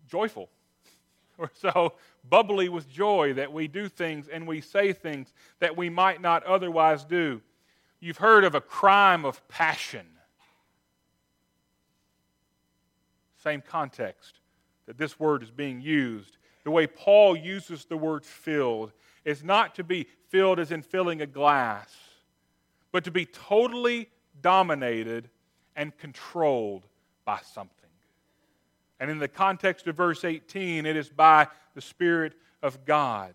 joyful. 0.06 0.48
We're 1.38 1.50
so 1.52 1.92
bubbly 2.26 2.70
with 2.70 2.88
joy 2.88 3.34
that 3.34 3.52
we 3.52 3.68
do 3.68 3.90
things 3.90 4.26
and 4.28 4.46
we 4.46 4.62
say 4.62 4.94
things 4.94 5.34
that 5.58 5.76
we 5.76 5.90
might 5.90 6.22
not 6.22 6.44
otherwise 6.44 7.04
do. 7.04 7.42
You've 8.00 8.16
heard 8.16 8.44
of 8.44 8.54
a 8.54 8.60
crime 8.62 9.26
of 9.26 9.46
passion. 9.48 10.06
Same 13.46 13.62
context 13.62 14.40
that 14.86 14.98
this 14.98 15.20
word 15.20 15.40
is 15.40 15.52
being 15.52 15.80
used. 15.80 16.36
The 16.64 16.72
way 16.72 16.88
Paul 16.88 17.36
uses 17.36 17.84
the 17.84 17.96
word 17.96 18.26
filled 18.26 18.90
is 19.24 19.44
not 19.44 19.76
to 19.76 19.84
be 19.84 20.08
filled 20.30 20.58
as 20.58 20.72
in 20.72 20.82
filling 20.82 21.20
a 21.20 21.28
glass, 21.28 21.94
but 22.90 23.04
to 23.04 23.12
be 23.12 23.24
totally 23.24 24.08
dominated 24.42 25.30
and 25.76 25.96
controlled 25.96 26.88
by 27.24 27.38
something. 27.54 27.70
And 28.98 29.12
in 29.12 29.20
the 29.20 29.28
context 29.28 29.86
of 29.86 29.94
verse 29.94 30.24
18, 30.24 30.84
it 30.84 30.96
is 30.96 31.08
by 31.08 31.46
the 31.76 31.80
Spirit 31.80 32.32
of 32.64 32.84
God. 32.84 33.32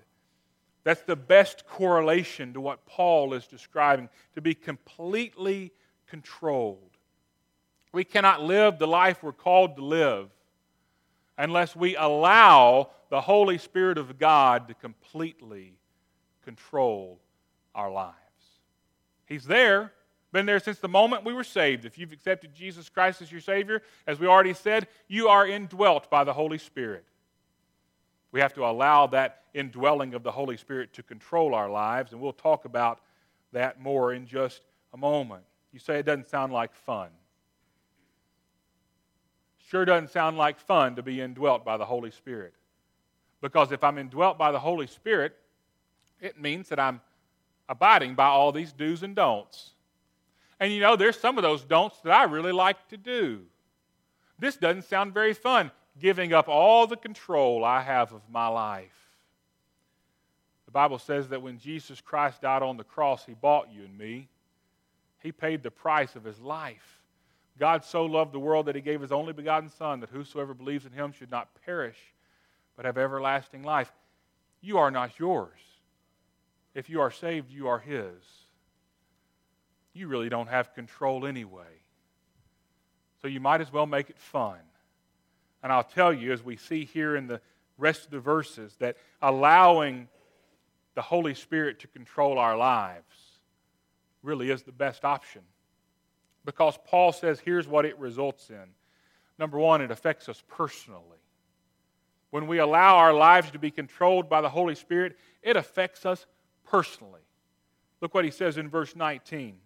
That's 0.83 1.03
the 1.03 1.15
best 1.15 1.65
correlation 1.65 2.51
to 2.51 2.59
what 2.59 2.85
Paul 2.85 3.33
is 3.33 3.47
describing 3.47 4.09
to 4.35 4.41
be 4.41 4.55
completely 4.55 5.71
controlled. 6.05 6.90
We 7.91 8.03
cannot 8.03 8.41
live 8.41 8.79
the 8.79 8.87
life 8.87 9.21
we're 9.21 9.33
called 9.33 9.75
to 9.75 9.83
live 9.83 10.29
unless 11.37 11.75
we 11.75 11.95
allow 11.95 12.89
the 13.09 13.21
Holy 13.21 13.57
Spirit 13.57 13.97
of 13.97 14.17
God 14.17 14.67
to 14.67 14.73
completely 14.73 15.73
control 16.43 17.19
our 17.75 17.91
lives. 17.91 18.15
He's 19.25 19.45
there, 19.45 19.91
been 20.31 20.45
there 20.45 20.59
since 20.59 20.79
the 20.79 20.87
moment 20.87 21.25
we 21.25 21.33
were 21.33 21.43
saved. 21.43 21.85
If 21.85 21.97
you've 21.97 22.13
accepted 22.13 22.53
Jesus 22.53 22.89
Christ 22.89 23.21
as 23.21 23.31
your 23.31 23.41
Savior, 23.41 23.81
as 24.07 24.19
we 24.19 24.27
already 24.27 24.53
said, 24.53 24.87
you 25.07 25.27
are 25.27 25.45
indwelt 25.45 26.09
by 26.09 26.23
the 26.23 26.33
Holy 26.33 26.57
Spirit. 26.57 27.05
We 28.31 28.39
have 28.39 28.53
to 28.53 28.65
allow 28.65 29.07
that 29.07 29.43
indwelling 29.53 30.13
of 30.13 30.23
the 30.23 30.31
Holy 30.31 30.55
Spirit 30.55 30.93
to 30.93 31.03
control 31.03 31.53
our 31.53 31.69
lives, 31.69 32.13
and 32.13 32.21
we'll 32.21 32.31
talk 32.31 32.63
about 32.63 32.99
that 33.51 33.81
more 33.81 34.13
in 34.13 34.25
just 34.25 34.61
a 34.93 34.97
moment. 34.97 35.43
You 35.73 35.79
say 35.79 35.99
it 35.99 36.05
doesn't 36.05 36.29
sound 36.29 36.53
like 36.53 36.73
fun. 36.73 37.09
Sure 39.71 39.85
doesn't 39.85 40.09
sound 40.09 40.37
like 40.37 40.59
fun 40.59 40.97
to 40.97 41.01
be 41.01 41.21
indwelt 41.21 41.63
by 41.63 41.77
the 41.77 41.85
Holy 41.85 42.11
Spirit. 42.11 42.53
Because 43.39 43.71
if 43.71 43.85
I'm 43.85 43.97
indwelt 43.97 44.37
by 44.37 44.51
the 44.51 44.59
Holy 44.59 44.85
Spirit, 44.85 45.33
it 46.19 46.37
means 46.37 46.67
that 46.67 46.77
I'm 46.77 46.99
abiding 47.69 48.15
by 48.15 48.25
all 48.25 48.51
these 48.51 48.73
do's 48.73 49.01
and 49.01 49.15
don'ts. 49.15 49.69
And 50.59 50.73
you 50.73 50.81
know, 50.81 50.97
there's 50.97 51.17
some 51.17 51.37
of 51.37 51.43
those 51.43 51.63
don'ts 51.63 52.01
that 52.01 52.11
I 52.11 52.25
really 52.25 52.51
like 52.51 52.85
to 52.89 52.97
do. 52.97 53.43
This 54.37 54.57
doesn't 54.57 54.83
sound 54.83 55.13
very 55.13 55.33
fun, 55.33 55.71
giving 55.97 56.33
up 56.33 56.49
all 56.49 56.85
the 56.85 56.97
control 56.97 57.63
I 57.63 57.79
have 57.79 58.11
of 58.11 58.23
my 58.29 58.47
life. 58.47 59.07
The 60.65 60.71
Bible 60.71 60.99
says 60.99 61.29
that 61.29 61.41
when 61.41 61.57
Jesus 61.57 62.01
Christ 62.01 62.41
died 62.41 62.61
on 62.61 62.75
the 62.75 62.83
cross, 62.83 63.25
he 63.25 63.35
bought 63.35 63.69
you 63.73 63.85
and 63.85 63.97
me. 63.97 64.27
He 65.19 65.31
paid 65.31 65.63
the 65.63 65.71
price 65.71 66.17
of 66.17 66.25
his 66.25 66.41
life. 66.41 67.00
God 67.61 67.85
so 67.85 68.05
loved 68.05 68.33
the 68.33 68.39
world 68.39 68.65
that 68.65 68.73
he 68.73 68.81
gave 68.81 69.01
his 69.01 69.11
only 69.11 69.33
begotten 69.33 69.69
Son, 69.69 69.99
that 69.99 70.09
whosoever 70.09 70.55
believes 70.55 70.87
in 70.87 70.91
him 70.93 71.11
should 71.11 71.29
not 71.29 71.49
perish, 71.63 71.99
but 72.75 72.85
have 72.85 72.97
everlasting 72.97 73.61
life. 73.61 73.93
You 74.61 74.79
are 74.79 74.89
not 74.89 75.19
yours. 75.19 75.59
If 76.73 76.89
you 76.89 77.01
are 77.01 77.11
saved, 77.11 77.51
you 77.51 77.67
are 77.67 77.77
his. 77.77 78.15
You 79.93 80.07
really 80.07 80.27
don't 80.27 80.49
have 80.49 80.73
control 80.73 81.27
anyway. 81.27 81.83
So 83.21 83.27
you 83.27 83.39
might 83.39 83.61
as 83.61 83.71
well 83.71 83.85
make 83.85 84.09
it 84.09 84.17
fun. 84.17 84.57
And 85.61 85.71
I'll 85.71 85.83
tell 85.83 86.11
you, 86.11 86.33
as 86.33 86.43
we 86.43 86.57
see 86.57 86.83
here 86.83 87.15
in 87.15 87.27
the 87.27 87.41
rest 87.77 88.05
of 88.05 88.09
the 88.09 88.19
verses, 88.19 88.75
that 88.79 88.97
allowing 89.21 90.07
the 90.95 91.03
Holy 91.03 91.35
Spirit 91.35 91.79
to 91.81 91.87
control 91.87 92.39
our 92.39 92.57
lives 92.57 93.37
really 94.23 94.49
is 94.49 94.63
the 94.63 94.71
best 94.71 95.05
option. 95.05 95.43
Because 96.45 96.77
Paul 96.85 97.11
says 97.11 97.39
here's 97.39 97.67
what 97.67 97.85
it 97.85 97.97
results 97.99 98.49
in. 98.49 98.73
Number 99.37 99.57
one, 99.59 99.81
it 99.81 99.91
affects 99.91 100.29
us 100.29 100.43
personally. 100.47 101.17
When 102.31 102.47
we 102.47 102.59
allow 102.59 102.97
our 102.97 103.13
lives 103.13 103.51
to 103.51 103.59
be 103.59 103.71
controlled 103.71 104.29
by 104.29 104.41
the 104.41 104.49
Holy 104.49 104.75
Spirit, 104.75 105.17
it 105.41 105.57
affects 105.57 106.05
us 106.05 106.25
personally. 106.63 107.21
Look 107.99 108.13
what 108.13 108.25
he 108.25 108.31
says 108.31 108.57
in 108.57 108.69
verse 108.69 108.95
19. 108.95 109.57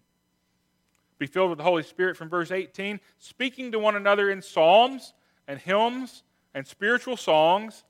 Be 1.18 1.26
filled 1.26 1.50
with 1.50 1.58
the 1.58 1.64
Holy 1.64 1.82
Spirit 1.82 2.16
from 2.16 2.28
verse 2.28 2.50
18, 2.50 3.00
speaking 3.18 3.72
to 3.72 3.78
one 3.78 3.96
another 3.96 4.30
in 4.30 4.42
psalms 4.42 5.14
and 5.48 5.58
hymns 5.58 6.22
and 6.54 6.66
spiritual 6.66 7.16
songs, 7.16 7.84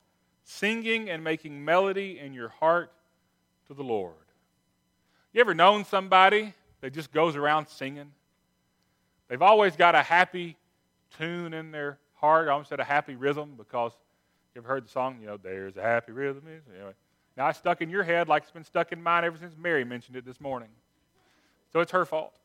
singing 0.44 1.10
and 1.10 1.24
making 1.24 1.64
melody 1.64 2.18
in 2.20 2.32
your 2.32 2.50
heart 2.50 2.92
to 3.66 3.74
the 3.74 3.82
Lord. 3.82 4.14
You 5.32 5.40
ever 5.40 5.54
known 5.54 5.84
somebody 5.84 6.54
that 6.80 6.92
just 6.92 7.12
goes 7.12 7.34
around 7.34 7.68
singing? 7.68 8.12
They've 9.28 9.42
always 9.42 9.76
got 9.76 9.94
a 9.94 10.02
happy 10.02 10.56
tune 11.18 11.52
in 11.52 11.70
their 11.70 11.98
heart. 12.14 12.48
I 12.48 12.52
almost 12.52 12.70
said 12.70 12.80
a 12.80 12.84
happy 12.84 13.16
rhythm 13.16 13.54
because 13.56 13.92
you 14.54 14.60
ever 14.60 14.68
heard 14.68 14.84
the 14.84 14.90
song, 14.90 15.18
you 15.20 15.26
know, 15.26 15.36
there's 15.36 15.76
a 15.76 15.82
happy 15.82 16.12
rhythm. 16.12 16.42
Anyway, 16.46 16.92
now 17.36 17.48
it's 17.48 17.58
stuck 17.58 17.82
in 17.82 17.90
your 17.90 18.02
head 18.02 18.28
like 18.28 18.44
it's 18.44 18.52
been 18.52 18.64
stuck 18.64 18.92
in 18.92 19.02
mine 19.02 19.24
ever 19.24 19.36
since 19.36 19.54
Mary 19.56 19.84
mentioned 19.84 20.16
it 20.16 20.24
this 20.24 20.40
morning. 20.40 20.68
So 21.72 21.80
it's 21.80 21.92
her 21.92 22.04
fault. 22.04 22.38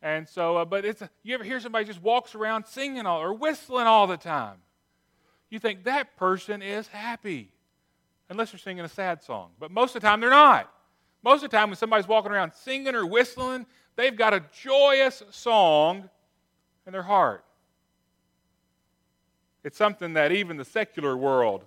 And 0.00 0.28
so, 0.28 0.58
uh, 0.58 0.64
but 0.64 0.84
it's 0.84 1.02
a, 1.02 1.10
you 1.22 1.34
ever 1.34 1.44
hear 1.44 1.60
somebody 1.60 1.84
just 1.84 2.00
walks 2.00 2.34
around 2.34 2.66
singing 2.66 3.04
all, 3.04 3.20
or 3.20 3.34
whistling 3.34 3.86
all 3.86 4.06
the 4.06 4.16
time? 4.16 4.58
You 5.50 5.58
think 5.58 5.84
that 5.84 6.16
person 6.16 6.62
is 6.62 6.86
happy, 6.86 7.50
unless 8.28 8.52
they're 8.52 8.60
singing 8.60 8.84
a 8.84 8.88
sad 8.88 9.22
song. 9.22 9.50
But 9.58 9.70
most 9.70 9.96
of 9.96 10.02
the 10.02 10.06
time, 10.06 10.20
they're 10.20 10.30
not. 10.30 10.72
Most 11.24 11.42
of 11.42 11.50
the 11.50 11.56
time, 11.56 11.70
when 11.70 11.76
somebody's 11.76 12.06
walking 12.06 12.30
around 12.30 12.52
singing 12.54 12.94
or 12.94 13.04
whistling, 13.04 13.66
they've 13.98 14.16
got 14.16 14.32
a 14.32 14.42
joyous 14.62 15.24
song 15.30 16.08
in 16.86 16.92
their 16.92 17.02
heart. 17.02 17.44
It's 19.64 19.76
something 19.76 20.14
that 20.14 20.30
even 20.30 20.56
the 20.56 20.64
secular 20.64 21.16
world 21.16 21.64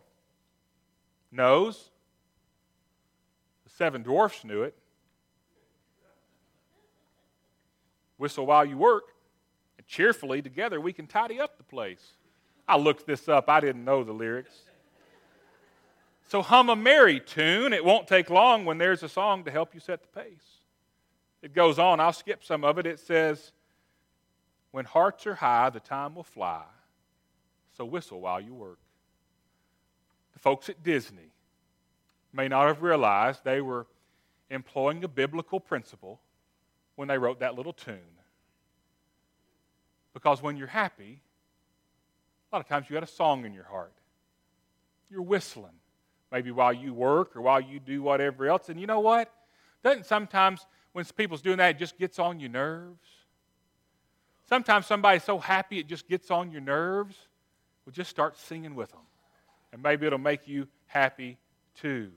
knows. 1.30 1.90
The 3.66 3.70
seven 3.70 4.02
dwarfs 4.02 4.46
knew 4.46 4.64
it. 4.64 4.74
Whistle 8.18 8.46
while 8.46 8.64
you 8.64 8.78
work, 8.78 9.10
and 9.78 9.86
cheerfully 9.86 10.42
together 10.42 10.80
we 10.80 10.94
can 10.94 11.08
tidy 11.08 11.40
up 11.40 11.58
the 11.58 11.64
place. 11.64 12.14
I 12.66 12.78
looked 12.78 13.06
this 13.06 13.28
up, 13.28 13.50
I 13.50 13.60
didn't 13.60 13.84
know 13.84 14.06
the 14.06 14.14
lyrics. 14.14 14.56
So 16.30 16.42
hum 16.42 16.70
a 16.70 16.78
merry 16.78 17.20
tune. 17.20 17.74
It 17.74 17.84
won't 17.84 18.08
take 18.08 18.30
long 18.30 18.64
when 18.64 18.78
there's 18.78 19.04
a 19.04 19.10
song 19.10 19.44
to 19.44 19.52
help 19.52 19.74
you 19.74 19.82
set 19.82 20.02
the 20.02 20.22
pace. 20.22 20.61
It 21.42 21.54
goes 21.54 21.80
on, 21.80 22.00
I'll 22.00 22.14
skip 22.14 22.44
some 22.44 22.64
of 22.64 22.78
it. 22.78 22.86
It 22.86 23.00
says, 23.00 23.52
When 24.72 24.86
hearts 24.86 25.26
are 25.26 25.36
high, 25.36 25.70
the 25.70 25.80
time 25.80 26.16
will 26.16 26.24
fly. 26.24 26.64
So 27.78 27.86
whistle 27.86 28.22
while 28.22 28.40
you 28.40 28.54
work. 28.54 28.80
The 30.34 30.40
folks 30.40 30.70
at 30.70 30.84
Disney 30.84 31.32
may 32.34 32.48
not 32.48 32.68
have 32.68 32.82
realized 32.82 33.44
they 33.44 33.62
were 33.62 33.88
employing 34.50 35.04
a 35.04 35.08
biblical 35.08 35.60
principle 35.60 36.20
when 36.96 37.08
they 37.08 37.18
wrote 37.18 37.40
that 37.40 37.56
little 37.56 37.74
tune. 37.74 38.00
Because 40.14 40.42
when 40.42 40.58
you're 40.58 40.68
happy, 40.68 41.22
a 42.52 42.56
lot 42.56 42.62
of 42.62 42.68
times 42.68 42.90
you 42.90 42.94
got 42.94 43.04
a 43.04 43.08
song 43.08 43.46
in 43.46 43.54
your 43.54 43.64
heart. 43.64 43.94
You're 45.10 45.22
whistling, 45.22 45.80
maybe 46.32 46.52
while 46.52 46.74
you 46.74 46.94
work 46.94 47.36
or 47.36 47.42
while 47.42 47.62
you 47.62 47.80
do 47.80 48.02
whatever 48.02 48.48
else. 48.48 48.70
And 48.70 48.80
you 48.80 48.88
know 48.88 49.00
what? 49.00 49.34
Doesn't 49.84 50.06
sometimes 50.06 50.66
when 50.94 51.06
people's 51.06 51.42
doing 51.42 51.58
that, 51.58 51.76
it 51.76 51.80
just 51.80 51.98
gets 51.98 52.20
on 52.20 52.40
your 52.40 52.50
nerves? 52.50 53.08
Sometimes 54.48 54.86
somebody's 54.86 55.24
so 55.24 55.40
happy 55.40 55.80
it 55.80 55.88
just 55.88 56.08
gets 56.08 56.30
on 56.30 56.52
your 56.52 56.62
nerves. 56.62 57.16
Well, 57.86 57.94
just 57.94 58.10
start 58.10 58.38
singing 58.38 58.76
with 58.76 58.92
them. 58.92 59.00
And 59.72 59.82
maybe 59.82 60.06
it'll 60.06 60.20
make 60.20 60.48
you 60.48 60.68
happy 60.88 61.38
too. 61.76 62.12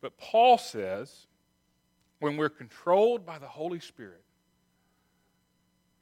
But 0.00 0.16
Paul 0.16 0.56
says 0.58 1.26
when 2.18 2.36
we're 2.36 2.48
controlled 2.48 3.26
by 3.26 3.38
the 3.38 3.46
Holy 3.46 3.80
Spirit, 3.80 4.22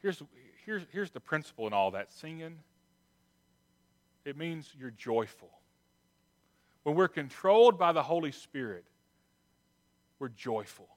here's, 0.00 0.22
here's, 0.64 0.82
here's 0.92 1.10
the 1.10 1.20
principle 1.20 1.66
in 1.66 1.72
all 1.72 1.90
that 1.92 2.12
singing 2.12 2.58
it 4.24 4.36
means 4.36 4.70
you're 4.78 4.90
joyful. 4.90 5.50
When 6.82 6.94
we're 6.94 7.08
controlled 7.08 7.78
by 7.78 7.92
the 7.92 8.02
Holy 8.02 8.32
Spirit, 8.32 8.84
we're 10.18 10.28
joyful. 10.28 10.88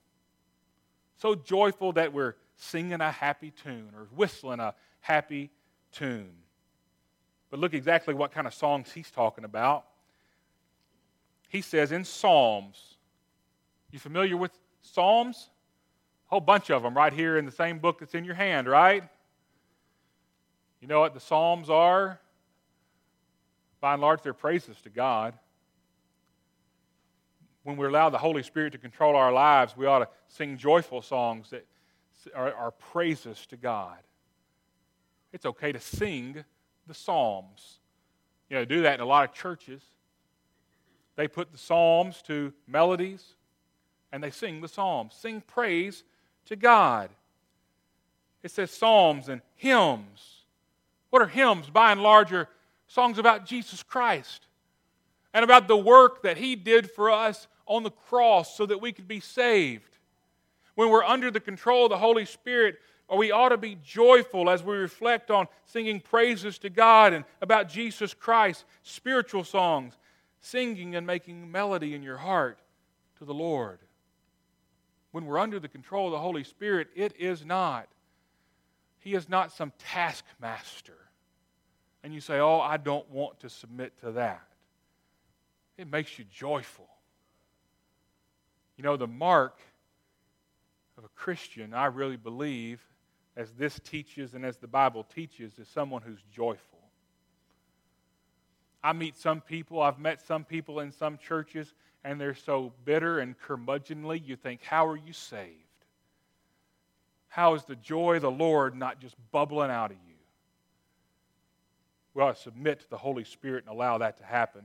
So 1.18 1.36
joyful 1.36 1.94
that 1.94 2.14
we're 2.14 2.36
singing 2.56 3.02
a 3.02 3.12
happy 3.12 3.52
tune 3.52 3.92
or 3.96 4.08
whistling 4.16 4.60
a 4.60 4.76
happy 5.00 5.52
tune. 5.92 6.34
But 7.50 7.60
look 7.60 7.74
exactly 7.74 8.14
what 8.14 8.32
kind 8.32 8.48
of 8.48 8.54
songs 8.54 8.92
he's 8.92 9.12
talking 9.12 9.44
about. 9.44 9.86
he 11.50 11.62
says 11.62 11.92
in 11.92 12.04
Psalms. 12.04 12.96
You 13.92 14.00
familiar 14.00 14.36
with 14.36 14.52
Psalms? 14.82 15.50
A 16.26 16.30
whole 16.30 16.40
bunch 16.42 16.72
of 16.72 16.82
them 16.82 16.98
right 16.98 17.14
here 17.14 17.38
in 17.38 17.46
the 17.46 17.52
same 17.52 17.78
book 17.78 18.00
that's 18.00 18.16
in 18.16 18.26
your 18.26 18.34
hand, 18.34 18.68
right? 18.68 19.04
You 20.82 20.88
know 20.88 21.00
what 21.00 21.14
the 21.14 21.20
Psalms 21.20 21.70
are? 21.70 22.20
By 23.80 23.94
and 23.94 24.02
large, 24.02 24.24
they're 24.24 24.34
praises 24.34 24.78
to 24.82 24.90
God. 24.90 25.36
When 27.64 27.78
we 27.78 27.88
allow 27.88 28.10
the 28.10 28.18
Holy 28.18 28.44
Spirit 28.44 28.74
to 28.74 28.78
control 28.78 29.16
our 29.16 29.32
lives, 29.32 29.76
we 29.76 29.86
ought 29.86 30.00
to 30.00 30.08
sing 30.28 30.58
joyful 30.58 31.02
songs 31.02 31.50
that 31.52 31.66
are, 32.36 32.54
are 32.54 32.72
praises 32.72 33.46
to 33.48 33.58
God. 33.58 33.98
It's 35.32 35.46
okay 35.46 35.72
to 35.72 35.80
sing 35.80 36.44
the 36.88 36.94
Psalms. 36.94 37.80
You 38.50 38.58
know, 38.58 38.66
do 38.66 38.82
that 38.84 38.96
in 38.96 39.00
a 39.00 39.06
lot 39.06 39.28
of 39.28 39.34
churches. 39.34 39.82
They 41.16 41.28
put 41.28 41.52
the 41.52 41.58
Psalms 41.58 42.22
to 42.24 42.54
melodies 42.68 43.36
and 44.12 44.24
they 44.24 44.32
sing 44.32 44.62
the 44.62 44.68
Psalms. 44.68 45.16
Sing 45.16 45.42
praise 45.42 46.04
to 46.46 46.56
God. 46.56 47.10
It 48.44 48.52
says 48.52 48.72
Psalms 48.72 49.30
and 49.30 49.42
hymns. 49.56 50.44
What 51.10 51.22
are 51.22 51.28
hymns? 51.28 51.70
By 51.70 51.92
and 51.92 52.04
large, 52.04 52.34
are 52.34 52.50
songs 52.88 53.18
about 53.18 53.46
Jesus 53.46 53.82
Christ 53.82 54.48
and 55.34 55.44
about 55.44 55.68
the 55.68 55.78
work 55.78 56.24
that 56.24 56.38
He 56.38 56.56
did 56.56 56.92
for 56.92 57.10
us 57.10 57.48
on 57.66 57.84
the 57.84 57.92
cross 57.92 58.56
so 58.56 58.66
that 58.66 58.82
we 58.82 58.92
could 58.92 59.08
be 59.08 59.20
saved. 59.20 59.98
When 60.76 60.90
we're 60.90 61.04
under 61.04 61.32
the 61.32 61.40
control 61.40 61.86
of 61.86 61.90
the 61.90 61.98
Holy 61.98 62.26
Spirit, 62.26 62.78
we 63.16 63.32
ought 63.32 63.50
to 63.50 63.58
be 63.58 63.78
joyful 63.84 64.50
as 64.50 64.64
we 64.64 64.76
reflect 64.76 65.30
on 65.30 65.48
singing 65.66 66.00
praises 66.00 66.58
to 66.60 66.70
God 66.70 67.14
and 67.14 67.26
about 67.42 67.70
Jesus 67.70 68.14
Christ, 68.14 68.66
spiritual 68.82 69.44
songs, 69.44 69.98
singing 70.42 70.96
and 70.96 71.06
making 71.06 71.52
melody 71.52 71.94
in 71.94 72.04
your 72.04 72.18
heart 72.18 72.60
to 73.20 73.26
the 73.26 73.34
Lord. 73.34 73.80
When 75.12 75.26
we're 75.26 75.38
under 75.38 75.60
the 75.60 75.68
control 75.68 76.08
of 76.08 76.12
the 76.12 76.20
Holy 76.20 76.44
Spirit, 76.44 76.88
it 76.96 77.14
is 77.20 77.46
not. 77.46 77.88
He 79.00 79.14
is 79.14 79.30
not 79.30 79.52
some 79.52 79.72
taskmaster. 79.78 80.98
And 82.04 82.14
you 82.14 82.20
say, 82.20 82.40
Oh, 82.40 82.60
I 82.60 82.78
don't 82.78 83.08
want 83.10 83.40
to 83.42 83.50
submit 83.50 83.98
to 84.00 84.14
that. 84.14 84.48
It 85.78 85.92
makes 85.92 86.18
you 86.18 86.26
joyful. 86.32 86.88
You 88.78 88.84
know, 88.84 88.98
the 88.98 89.08
mark 89.08 89.60
of 90.98 91.04
a 91.04 91.10
Christian, 91.10 91.74
I 91.74 91.86
really 91.86 92.18
believe, 92.18 92.82
as 93.36 93.52
this 93.54 93.80
teaches 93.80 94.34
and 94.34 94.46
as 94.46 94.58
the 94.58 94.68
Bible 94.68 95.04
teaches, 95.04 95.58
is 95.60 95.68
someone 95.68 96.02
who's 96.02 96.24
joyful. 96.34 96.80
I 98.84 98.94
meet 98.94 99.16
some 99.16 99.42
people, 99.42 99.82
I've 99.82 100.00
met 100.00 100.22
some 100.26 100.44
people 100.44 100.82
in 100.82 100.92
some 100.92 101.18
churches, 101.18 101.74
and 102.04 102.20
they're 102.20 102.36
so 102.36 102.74
bitter 102.84 103.20
and 103.20 103.36
curmudgeonly, 103.40 104.26
you 104.26 104.36
think, 104.36 104.62
how 104.64 104.86
are 104.88 104.98
you 104.98 105.14
saved? 105.14 105.60
How 107.30 107.56
is 107.56 107.64
the 107.64 107.78
joy 107.78 108.18
of 108.18 108.22
the 108.24 108.32
Lord 108.32 108.76
not 108.76 109.00
just 109.00 109.16
bubbling 109.32 109.72
out 109.72 109.92
of 109.92 109.98
you? 110.08 110.14
We 112.14 112.22
ought 112.22 112.36
to 112.36 112.42
submit 112.42 112.82
to 112.82 112.90
the 112.90 112.98
Holy 112.98 113.24
Spirit 113.24 113.64
and 113.66 113.74
allow 113.74 113.98
that 114.00 114.18
to 114.18 114.24
happen. 114.24 114.64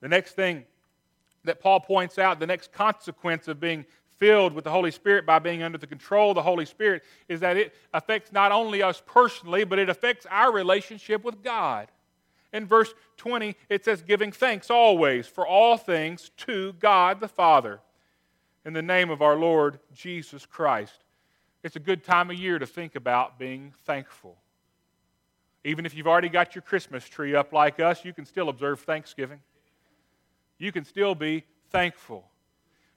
The 0.00 0.08
next 0.08 0.32
thing 0.32 0.64
that 1.44 1.60
Paul 1.60 1.80
points 1.80 2.18
out, 2.18 2.40
the 2.40 2.46
next 2.46 2.72
consequence 2.72 3.48
of 3.48 3.60
being 3.60 3.84
filled 4.18 4.52
with 4.54 4.64
the 4.64 4.70
Holy 4.70 4.90
Spirit 4.90 5.26
by 5.26 5.38
being 5.38 5.62
under 5.62 5.78
the 5.78 5.86
control 5.86 6.30
of 6.30 6.36
the 6.36 6.42
Holy 6.42 6.64
Spirit, 6.64 7.02
is 7.28 7.40
that 7.40 7.56
it 7.56 7.74
affects 7.92 8.32
not 8.32 8.52
only 8.52 8.82
us 8.82 9.02
personally, 9.04 9.64
but 9.64 9.78
it 9.78 9.88
affects 9.88 10.26
our 10.30 10.52
relationship 10.52 11.24
with 11.24 11.42
God. 11.42 11.88
In 12.52 12.66
verse 12.66 12.94
20, 13.16 13.56
it 13.68 13.84
says, 13.84 14.02
giving 14.02 14.30
thanks 14.30 14.70
always 14.70 15.26
for 15.26 15.46
all 15.46 15.76
things 15.76 16.30
to 16.38 16.72
God 16.74 17.20
the 17.20 17.28
Father 17.28 17.80
in 18.64 18.72
the 18.72 18.82
name 18.82 19.10
of 19.10 19.20
our 19.20 19.36
Lord 19.36 19.80
Jesus 19.92 20.46
Christ. 20.46 21.04
It's 21.64 21.76
a 21.76 21.80
good 21.80 22.04
time 22.04 22.30
of 22.30 22.36
year 22.36 22.58
to 22.58 22.66
think 22.66 22.94
about 22.94 23.38
being 23.38 23.72
thankful. 23.84 24.36
Even 25.64 25.86
if 25.86 25.94
you've 25.94 26.06
already 26.06 26.28
got 26.28 26.54
your 26.54 26.62
Christmas 26.62 27.08
tree 27.08 27.34
up 27.34 27.52
like 27.52 27.80
us, 27.80 28.04
you 28.04 28.12
can 28.12 28.26
still 28.26 28.48
observe 28.48 28.80
Thanksgiving. 28.80 29.40
You 30.64 30.72
can 30.72 30.84
still 30.84 31.14
be 31.14 31.44
thankful. 31.70 32.24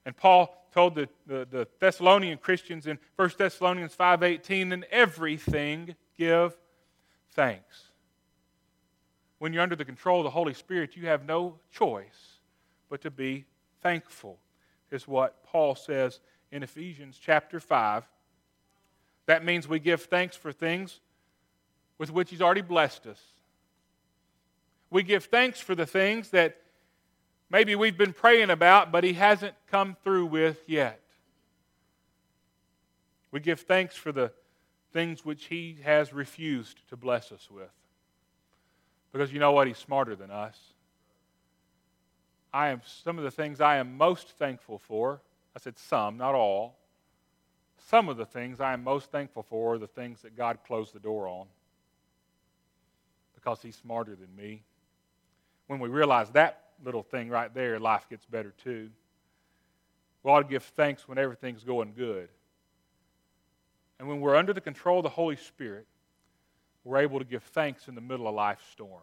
And 0.04 0.16
Paul 0.16 0.54
told 0.72 0.94
the, 0.94 1.08
the, 1.26 1.46
the 1.50 1.68
Thessalonian 1.78 2.38
Christians 2.38 2.86
in 2.86 2.98
1 3.16 3.30
Thessalonians 3.36 3.94
5.18, 3.94 4.72
in 4.72 4.84
everything 4.90 5.94
give 6.16 6.56
thanks 7.30 7.88
when 9.38 9.52
you're 9.52 9.62
under 9.62 9.76
the 9.76 9.84
control 9.84 10.20
of 10.20 10.24
the 10.24 10.30
Holy 10.30 10.54
Spirit, 10.54 10.96
you 10.96 11.06
have 11.06 11.24
no 11.24 11.54
choice 11.70 12.38
but 12.90 13.00
to 13.02 13.10
be 13.10 13.44
thankful, 13.82 14.38
is 14.90 15.06
what 15.06 15.44
Paul 15.44 15.74
says 15.74 16.20
in 16.50 16.62
Ephesians 16.62 17.18
chapter 17.20 17.60
5. 17.60 18.04
That 19.26 19.44
means 19.44 19.68
we 19.68 19.78
give 19.78 20.02
thanks 20.02 20.36
for 20.36 20.52
things 20.52 21.00
with 21.98 22.10
which 22.10 22.30
He's 22.30 22.42
already 22.42 22.62
blessed 22.62 23.06
us. 23.06 23.20
We 24.90 25.02
give 25.02 25.26
thanks 25.26 25.60
for 25.60 25.74
the 25.74 25.86
things 25.86 26.30
that 26.30 26.56
maybe 27.50 27.74
we've 27.74 27.98
been 27.98 28.12
praying 28.12 28.50
about, 28.50 28.92
but 28.92 29.04
He 29.04 29.14
hasn't 29.14 29.54
come 29.70 29.96
through 30.02 30.26
with 30.26 30.62
yet. 30.66 31.00
We 33.30 33.40
give 33.40 33.60
thanks 33.60 33.94
for 33.94 34.12
the 34.12 34.32
things 34.92 35.24
which 35.24 35.46
He 35.46 35.78
has 35.84 36.12
refused 36.12 36.88
to 36.88 36.96
bless 36.96 37.30
us 37.32 37.48
with. 37.50 37.70
Because 39.12 39.32
you 39.32 39.38
know 39.38 39.52
what? 39.52 39.66
He's 39.66 39.78
smarter 39.78 40.16
than 40.16 40.30
us. 40.30 40.58
I 42.52 42.68
am 42.68 42.80
some 42.84 43.18
of 43.18 43.24
the 43.24 43.30
things 43.30 43.60
I 43.60 43.76
am 43.76 43.96
most 43.96 44.30
thankful 44.30 44.78
for. 44.78 45.20
I 45.54 45.60
said 45.60 45.78
some, 45.78 46.16
not 46.16 46.34
all. 46.34 46.76
Some 47.88 48.08
of 48.08 48.16
the 48.16 48.26
things 48.26 48.60
I 48.60 48.72
am 48.72 48.82
most 48.82 49.10
thankful 49.10 49.42
for 49.42 49.74
are 49.74 49.78
the 49.78 49.86
things 49.86 50.22
that 50.22 50.36
God 50.36 50.58
closed 50.66 50.94
the 50.94 51.00
door 51.00 51.28
on. 51.28 51.46
Because 53.34 53.60
He's 53.62 53.76
smarter 53.76 54.16
than 54.16 54.34
me. 54.36 54.62
When 55.66 55.80
we 55.80 55.88
realize 55.88 56.30
that 56.30 56.67
little 56.84 57.02
thing 57.02 57.28
right 57.28 57.52
there, 57.52 57.78
life 57.78 58.06
gets 58.08 58.24
better 58.26 58.52
too. 58.62 58.90
We 60.22 60.30
ought 60.30 60.42
to 60.42 60.48
give 60.48 60.64
thanks 60.64 61.08
when 61.08 61.18
everything's 61.18 61.64
going 61.64 61.94
good. 61.96 62.28
And 63.98 64.08
when 64.08 64.20
we're 64.20 64.36
under 64.36 64.52
the 64.52 64.60
control 64.60 64.98
of 64.98 65.02
the 65.02 65.08
Holy 65.08 65.36
Spirit, 65.36 65.86
we're 66.84 66.98
able 66.98 67.18
to 67.18 67.24
give 67.24 67.42
thanks 67.42 67.88
in 67.88 67.94
the 67.94 68.00
middle 68.00 68.28
of 68.28 68.34
life 68.34 68.60
storms. 68.72 69.02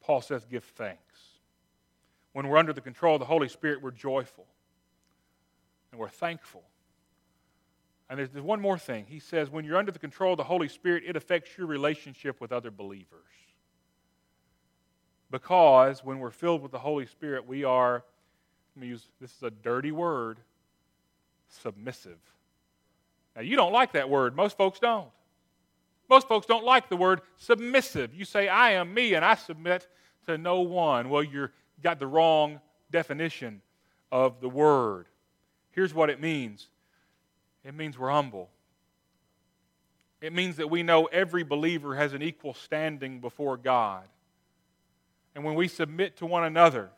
Paul 0.00 0.20
says, 0.20 0.44
give 0.44 0.64
thanks. 0.64 1.00
When 2.32 2.48
we're 2.48 2.58
under 2.58 2.72
the 2.72 2.80
control 2.80 3.14
of 3.14 3.20
the 3.20 3.26
Holy 3.26 3.48
Spirit, 3.48 3.82
we're 3.82 3.90
joyful 3.90 4.46
and 5.90 5.98
we're 5.98 6.08
thankful. 6.08 6.62
And 8.08 8.18
there's, 8.18 8.30
there's 8.30 8.44
one 8.44 8.60
more 8.60 8.78
thing. 8.78 9.06
He 9.08 9.18
says, 9.18 9.50
when 9.50 9.64
you're 9.64 9.78
under 9.78 9.90
the 9.90 9.98
control 9.98 10.34
of 10.34 10.36
the 10.36 10.44
Holy 10.44 10.68
Spirit, 10.68 11.02
it 11.06 11.16
affects 11.16 11.56
your 11.58 11.66
relationship 11.66 12.40
with 12.40 12.52
other 12.52 12.70
believers. 12.70 13.24
Because 15.30 16.04
when 16.04 16.18
we're 16.18 16.30
filled 16.30 16.62
with 16.62 16.72
the 16.72 16.78
Holy 16.78 17.06
Spirit, 17.06 17.46
we 17.46 17.64
are, 17.64 18.04
let 18.74 18.80
me 18.80 18.88
use 18.88 19.08
this 19.20 19.34
is 19.34 19.42
a 19.42 19.50
dirty 19.50 19.92
word, 19.92 20.38
submissive. 21.48 22.18
Now, 23.34 23.42
you 23.42 23.56
don't 23.56 23.72
like 23.72 23.92
that 23.92 24.08
word. 24.08 24.36
Most 24.36 24.56
folks 24.56 24.78
don't. 24.78 25.08
Most 26.08 26.28
folks 26.28 26.46
don't 26.46 26.64
like 26.64 26.88
the 26.88 26.96
word 26.96 27.20
submissive. 27.36 28.14
You 28.14 28.24
say, 28.24 28.48
I 28.48 28.72
am 28.72 28.94
me 28.94 29.14
and 29.14 29.24
I 29.24 29.34
submit 29.34 29.88
to 30.26 30.38
no 30.38 30.60
one. 30.60 31.08
Well, 31.10 31.22
you've 31.22 31.50
got 31.82 31.98
the 31.98 32.06
wrong 32.06 32.60
definition 32.90 33.60
of 34.12 34.40
the 34.40 34.48
word. 34.48 35.06
Here's 35.72 35.92
what 35.92 36.10
it 36.10 36.20
means 36.20 36.68
it 37.64 37.74
means 37.74 37.98
we're 37.98 38.10
humble. 38.10 38.48
It 40.20 40.32
means 40.32 40.56
that 40.56 40.70
we 40.70 40.82
know 40.82 41.06
every 41.06 41.42
believer 41.42 41.94
has 41.96 42.12
an 42.12 42.22
equal 42.22 42.54
standing 42.54 43.20
before 43.20 43.56
God. 43.56 44.04
And 45.36 45.44
when 45.44 45.54
we 45.54 45.68
submit 45.68 46.16
to 46.16 46.26
one 46.26 46.44
another, 46.44 46.88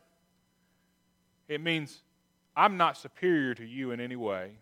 it 1.49 1.59
means 1.59 2.01
I'm 2.55 2.77
not 2.77 2.95
superior 2.95 3.53
to 3.53 3.65
you 3.65 3.91
in 3.91 3.99
any 3.99 4.15
way 4.15 4.53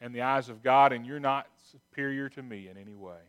in 0.00 0.12
the 0.12 0.22
eyes 0.22 0.48
of 0.48 0.62
God, 0.62 0.92
and 0.92 1.06
you're 1.06 1.20
not 1.20 1.46
superior 1.72 2.28
to 2.30 2.42
me 2.42 2.68
in 2.68 2.76
any 2.76 2.94
way. 2.94 3.20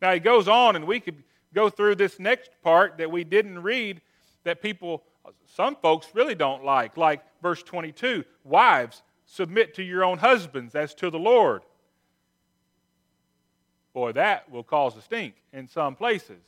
Now, 0.00 0.12
he 0.12 0.18
goes 0.18 0.48
on, 0.48 0.76
and 0.76 0.86
we 0.86 0.98
could 0.98 1.22
go 1.54 1.68
through 1.68 1.96
this 1.96 2.18
next 2.18 2.50
part 2.62 2.98
that 2.98 3.10
we 3.10 3.22
didn't 3.22 3.62
read 3.62 4.00
that 4.44 4.62
people, 4.62 5.04
some 5.46 5.76
folks 5.76 6.08
really 6.14 6.34
don't 6.34 6.64
like, 6.64 6.96
like 6.96 7.22
verse 7.42 7.62
22 7.62 8.24
Wives, 8.44 9.02
submit 9.26 9.74
to 9.74 9.82
your 9.82 10.04
own 10.04 10.18
husbands 10.18 10.74
as 10.74 10.94
to 10.94 11.10
the 11.10 11.18
Lord. 11.18 11.62
Boy, 13.92 14.12
that 14.12 14.50
will 14.50 14.64
cause 14.64 14.96
a 14.96 15.02
stink 15.02 15.34
in 15.52 15.68
some 15.68 15.94
places, 15.94 16.42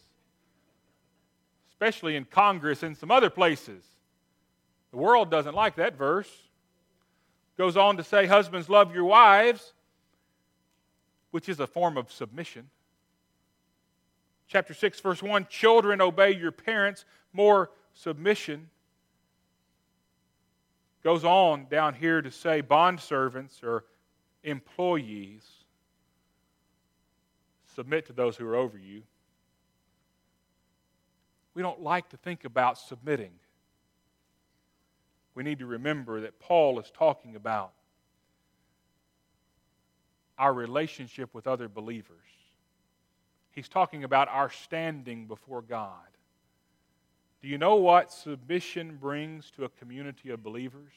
especially 1.80 2.14
in 2.14 2.26
Congress 2.26 2.82
and 2.82 2.94
some 2.94 3.10
other 3.10 3.30
places. 3.30 3.82
The 4.90 4.98
world 4.98 5.30
doesn't 5.30 5.54
like 5.54 5.76
that 5.76 5.96
verse. 5.96 6.30
Goes 7.56 7.74
on 7.74 7.96
to 7.96 8.04
say, 8.04 8.26
Husbands, 8.26 8.68
love 8.68 8.94
your 8.94 9.04
wives, 9.04 9.72
which 11.30 11.48
is 11.48 11.58
a 11.58 11.66
form 11.66 11.96
of 11.96 12.12
submission. 12.12 12.68
chapter 14.46 14.74
6, 14.74 15.00
verse 15.00 15.22
1 15.22 15.46
Children, 15.48 16.02
obey 16.02 16.36
your 16.36 16.52
parents, 16.52 17.06
more 17.32 17.70
submission. 17.94 18.68
Goes 21.02 21.24
on 21.24 21.66
down 21.70 21.94
here 21.94 22.20
to 22.20 22.30
say 22.30 22.60
bondservants 22.60 23.62
or 23.62 23.86
employees 24.44 25.48
submit 27.74 28.04
to 28.08 28.12
those 28.12 28.36
who 28.36 28.46
are 28.46 28.56
over 28.56 28.76
you. 28.76 29.02
We 31.54 31.62
don't 31.62 31.82
like 31.82 32.08
to 32.10 32.16
think 32.16 32.44
about 32.44 32.78
submitting. 32.78 33.32
We 35.34 35.42
need 35.42 35.58
to 35.60 35.66
remember 35.66 36.20
that 36.22 36.38
Paul 36.38 36.78
is 36.80 36.90
talking 36.90 37.36
about 37.36 37.72
our 40.38 40.52
relationship 40.52 41.34
with 41.34 41.46
other 41.46 41.68
believers. 41.68 42.16
He's 43.52 43.68
talking 43.68 44.04
about 44.04 44.28
our 44.28 44.50
standing 44.50 45.26
before 45.26 45.62
God. 45.62 45.94
Do 47.42 47.48
you 47.48 47.58
know 47.58 47.76
what 47.76 48.12
submission 48.12 48.96
brings 48.96 49.50
to 49.52 49.64
a 49.64 49.68
community 49.68 50.30
of 50.30 50.42
believers? 50.42 50.92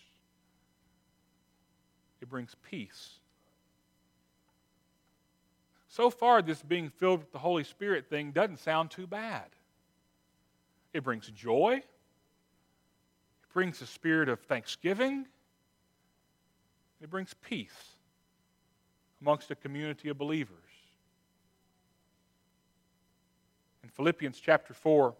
It 2.21 2.29
brings 2.29 2.55
peace. 2.69 3.19
So 5.87 6.09
far, 6.09 6.41
this 6.41 6.61
being 6.61 6.89
filled 6.89 7.19
with 7.19 7.31
the 7.31 7.39
Holy 7.39 7.63
Spirit 7.63 8.09
thing 8.09 8.31
doesn't 8.31 8.59
sound 8.59 8.91
too 8.91 9.07
bad. 9.07 9.45
It 10.93 11.03
brings 11.03 11.27
joy, 11.27 11.75
it 11.77 13.53
brings 13.53 13.82
a 13.82 13.88
spirit 13.88 14.29
of 14.29 14.39
thanksgiving, 14.41 15.25
it 17.01 17.10
brings 17.10 17.34
peace 17.34 17.95
amongst 19.21 19.49
a 19.51 19.56
community 19.56 20.10
of 20.10 20.17
believers. 20.17 20.58
In 23.84 23.89
Philippians 23.89 24.39
chapter 24.39 24.73
4, 24.73 25.13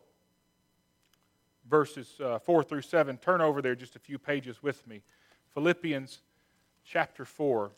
verses 1.70 2.20
uh, 2.24 2.40
4 2.40 2.64
through 2.64 2.82
7, 2.82 3.18
turn 3.18 3.42
over 3.42 3.62
there 3.62 3.76
just 3.76 3.96
a 3.96 4.00
few 4.00 4.20
pages 4.20 4.62
with 4.62 4.86
me. 4.88 5.02
Philippians 5.54 6.22
chapter 6.86 7.26
4. 7.26 7.72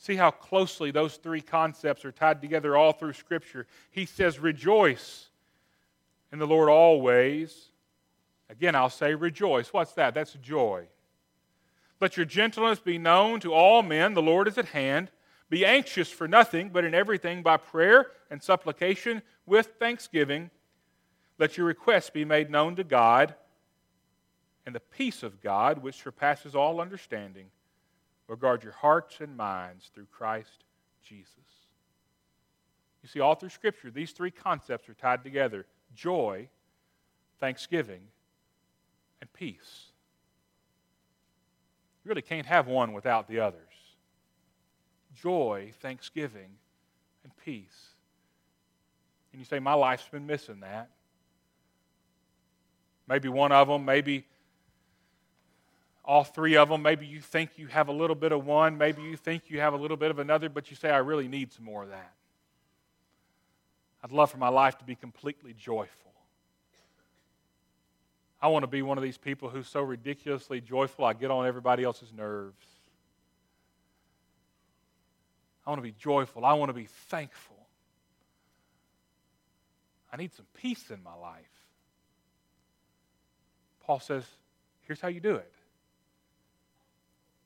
See 0.00 0.16
how 0.16 0.30
closely 0.30 0.90
those 0.90 1.16
three 1.16 1.42
concepts 1.42 2.06
are 2.06 2.10
tied 2.10 2.40
together 2.40 2.74
all 2.74 2.94
through 2.94 3.12
Scripture. 3.12 3.66
He 3.90 4.06
says, 4.06 4.38
Rejoice 4.38 5.28
in 6.32 6.38
the 6.38 6.46
Lord 6.46 6.70
always. 6.70 7.68
Again, 8.48 8.74
I'll 8.74 8.88
say 8.88 9.14
rejoice. 9.14 9.74
What's 9.74 9.92
that? 9.92 10.14
That's 10.14 10.32
joy. 10.32 10.86
Let 12.00 12.16
your 12.16 12.24
gentleness 12.24 12.80
be 12.80 12.96
known 12.96 13.40
to 13.40 13.52
all 13.52 13.82
men. 13.82 14.14
The 14.14 14.22
Lord 14.22 14.48
is 14.48 14.56
at 14.56 14.68
hand. 14.68 15.10
Be 15.50 15.66
anxious 15.66 16.08
for 16.08 16.26
nothing, 16.26 16.70
but 16.70 16.86
in 16.86 16.94
everything 16.94 17.42
by 17.42 17.58
prayer 17.58 18.06
and 18.30 18.42
supplication 18.42 19.20
with 19.44 19.74
thanksgiving. 19.78 20.50
Let 21.38 21.58
your 21.58 21.66
requests 21.66 22.08
be 22.08 22.24
made 22.24 22.48
known 22.48 22.74
to 22.76 22.84
God, 22.84 23.34
and 24.64 24.74
the 24.74 24.80
peace 24.80 25.22
of 25.22 25.42
God, 25.42 25.82
which 25.82 26.02
surpasses 26.02 26.54
all 26.54 26.80
understanding, 26.80 27.50
will 28.30 28.36
guard 28.36 28.62
your 28.62 28.72
hearts 28.72 29.20
and 29.20 29.36
minds 29.36 29.90
through 29.92 30.06
Christ 30.06 30.64
Jesus. 31.02 31.34
You 33.02 33.08
see, 33.08 33.18
all 33.18 33.34
through 33.34 33.48
Scripture, 33.48 33.90
these 33.90 34.12
three 34.12 34.30
concepts 34.30 34.88
are 34.88 34.94
tied 34.94 35.24
together 35.24 35.66
joy, 35.96 36.48
thanksgiving, 37.40 38.02
and 39.20 39.32
peace. 39.32 39.86
You 42.04 42.10
really 42.10 42.22
can't 42.22 42.46
have 42.46 42.68
one 42.68 42.92
without 42.92 43.26
the 43.28 43.40
others 43.40 43.58
joy, 45.12 45.72
thanksgiving, 45.80 46.50
and 47.24 47.32
peace. 47.44 47.88
And 49.32 49.40
you 49.40 49.44
say, 49.44 49.58
My 49.58 49.74
life's 49.74 50.08
been 50.08 50.26
missing 50.26 50.60
that. 50.60 50.88
Maybe 53.08 53.28
one 53.28 53.50
of 53.50 53.66
them, 53.66 53.84
maybe 53.84 54.24
all 56.10 56.24
three 56.24 56.56
of 56.56 56.68
them. 56.68 56.82
Maybe 56.82 57.06
you 57.06 57.20
think 57.20 57.50
you 57.54 57.68
have 57.68 57.86
a 57.86 57.92
little 57.92 58.16
bit 58.16 58.32
of 58.32 58.44
one, 58.44 58.76
maybe 58.76 59.00
you 59.00 59.16
think 59.16 59.44
you 59.46 59.60
have 59.60 59.74
a 59.74 59.76
little 59.76 59.96
bit 59.96 60.10
of 60.10 60.18
another, 60.18 60.48
but 60.48 60.68
you 60.68 60.74
say, 60.74 60.90
I 60.90 60.96
really 60.96 61.28
need 61.28 61.52
some 61.52 61.64
more 61.64 61.84
of 61.84 61.90
that. 61.90 62.12
I'd 64.02 64.10
love 64.10 64.28
for 64.28 64.38
my 64.38 64.48
life 64.48 64.76
to 64.78 64.84
be 64.84 64.96
completely 64.96 65.54
joyful. 65.54 66.10
I 68.42 68.48
want 68.48 68.64
to 68.64 68.66
be 68.66 68.82
one 68.82 68.98
of 68.98 69.04
these 69.04 69.18
people 69.18 69.50
who's 69.50 69.68
so 69.68 69.82
ridiculously 69.82 70.60
joyful 70.60 71.04
I 71.04 71.12
get 71.12 71.30
on 71.30 71.46
everybody 71.46 71.84
else's 71.84 72.12
nerves. 72.12 72.66
I 75.64 75.70
want 75.70 75.78
to 75.78 75.88
be 75.88 75.94
joyful. 75.96 76.44
I 76.44 76.54
want 76.54 76.70
to 76.70 76.74
be 76.74 76.88
thankful. 77.08 77.68
I 80.12 80.16
need 80.16 80.34
some 80.34 80.46
peace 80.54 80.90
in 80.90 81.04
my 81.04 81.14
life. 81.14 81.44
Paul 83.84 84.00
says, 84.00 84.24
here's 84.80 85.00
how 85.00 85.06
you 85.06 85.20
do 85.20 85.36
it 85.36 85.52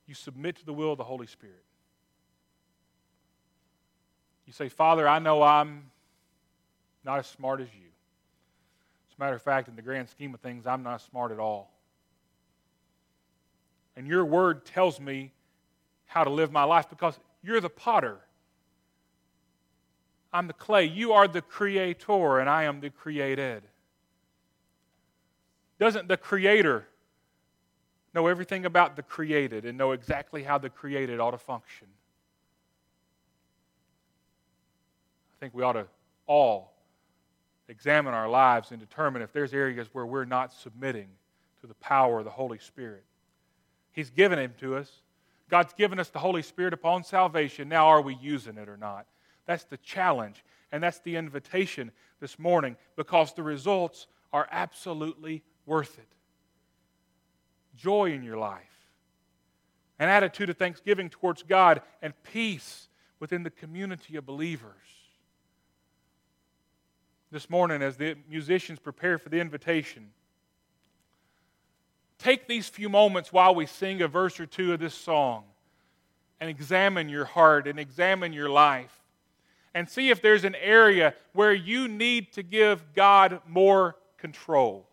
you 0.07 0.13
submit 0.13 0.57
to 0.57 0.65
the 0.65 0.73
will 0.73 0.91
of 0.91 0.97
the 0.97 1.03
Holy 1.03 1.27
Spirit. 1.27 1.63
You 4.45 4.53
say, 4.53 4.69
Father, 4.69 5.07
I 5.07 5.19
know 5.19 5.41
I'm 5.41 5.89
not 7.03 7.19
as 7.19 7.27
smart 7.27 7.61
as 7.61 7.67
you. 7.73 7.87
As 9.09 9.15
a 9.17 9.21
matter 9.21 9.35
of 9.35 9.41
fact, 9.41 9.67
in 9.67 9.75
the 9.75 9.81
grand 9.81 10.09
scheme 10.09 10.33
of 10.33 10.39
things, 10.39 10.67
I'm 10.67 10.83
not 10.83 11.01
smart 11.01 11.31
at 11.31 11.39
all. 11.39 11.71
And 13.95 14.07
your 14.07 14.25
word 14.25 14.65
tells 14.65 14.99
me 14.99 15.31
how 16.05 16.23
to 16.23 16.29
live 16.29 16.51
my 16.51 16.63
life 16.63 16.89
because 16.89 17.17
you're 17.41 17.61
the 17.61 17.69
potter. 17.69 18.19
I'm 20.31 20.47
the 20.47 20.53
clay. 20.53 20.85
You 20.85 21.13
are 21.13 21.27
the 21.27 21.41
creator, 21.41 22.39
and 22.39 22.49
I 22.49 22.63
am 22.63 22.81
the 22.81 22.89
created. 22.89 23.63
Doesn't 25.79 26.07
the 26.07 26.17
creator 26.17 26.87
know 28.15 28.27
everything 28.27 28.65
about 28.65 28.95
the 28.95 29.03
created 29.03 29.65
and 29.65 29.77
know 29.77 29.91
exactly 29.91 30.41
how 30.41 30.57
the 30.57 30.69
created 30.69 31.19
ought 31.19 31.31
to 31.31 31.37
function. 31.37 31.87
I 35.33 35.39
think 35.41 35.53
we 35.53 35.61
ought 35.61 35.73
to 35.73 35.85
all 36.25 36.71
examine 37.67 38.13
our 38.13 38.29
lives 38.29 38.71
and 38.71 38.79
determine 38.79 39.21
if 39.21 39.33
there's 39.33 39.53
areas 39.53 39.89
where 39.91 40.05
we're 40.05 40.23
not 40.23 40.53
submitting 40.53 41.09
to 41.59 41.67
the 41.67 41.73
power 41.75 42.19
of 42.19 42.25
the 42.25 42.31
Holy 42.31 42.57
Spirit. 42.57 43.03
He's 43.91 44.09
given 44.09 44.39
Him 44.39 44.53
to 44.59 44.77
us. 44.77 44.89
God's 45.49 45.73
given 45.73 45.99
us 45.99 46.09
the 46.09 46.19
Holy 46.19 46.41
Spirit 46.41 46.73
upon 46.73 47.03
salvation. 47.03 47.67
Now, 47.67 47.87
are 47.87 48.01
we 48.01 48.15
using 48.15 48.57
it 48.57 48.69
or 48.69 48.77
not? 48.77 49.05
That's 49.45 49.65
the 49.65 49.77
challenge, 49.77 50.43
and 50.71 50.81
that's 50.81 50.99
the 50.99 51.17
invitation 51.17 51.91
this 52.21 52.39
morning 52.39 52.77
because 52.95 53.33
the 53.33 53.43
results 53.43 54.07
are 54.31 54.47
absolutely 54.51 55.43
worth 55.65 55.99
it 55.99 56.14
joy 57.75 58.11
in 58.11 58.23
your 58.23 58.37
life, 58.37 58.61
an 59.99 60.09
attitude 60.09 60.49
of 60.49 60.57
thanksgiving 60.57 61.09
towards 61.09 61.43
God, 61.43 61.81
and 62.01 62.13
peace 62.23 62.87
within 63.19 63.43
the 63.43 63.49
community 63.49 64.15
of 64.15 64.25
believers. 64.25 64.71
This 67.31 67.49
morning, 67.49 67.81
as 67.81 67.97
the 67.97 68.15
musicians 68.29 68.79
prepare 68.79 69.17
for 69.17 69.29
the 69.29 69.39
invitation, 69.39 70.11
take 72.17 72.47
these 72.47 72.69
few 72.69 72.89
moments 72.89 73.33
while 73.33 73.53
we 73.53 73.65
sing 73.65 74.01
a 74.01 74.07
verse 74.07 74.39
or 74.39 74.45
two 74.45 74.73
of 74.73 74.79
this 74.79 74.93
song 74.93 75.43
and 76.39 76.49
examine 76.49 77.09
your 77.09 77.25
heart 77.25 77.67
and 77.67 77.79
examine 77.79 78.33
your 78.33 78.49
life 78.49 79.01
and 79.73 79.89
see 79.89 80.09
if 80.09 80.21
there's 80.21 80.45
an 80.45 80.55
area 80.55 81.13
where 81.33 81.53
you 81.53 81.87
need 81.87 82.31
to 82.33 82.43
give 82.43 82.93
God 82.93 83.41
more 83.47 83.97
control 84.17 84.87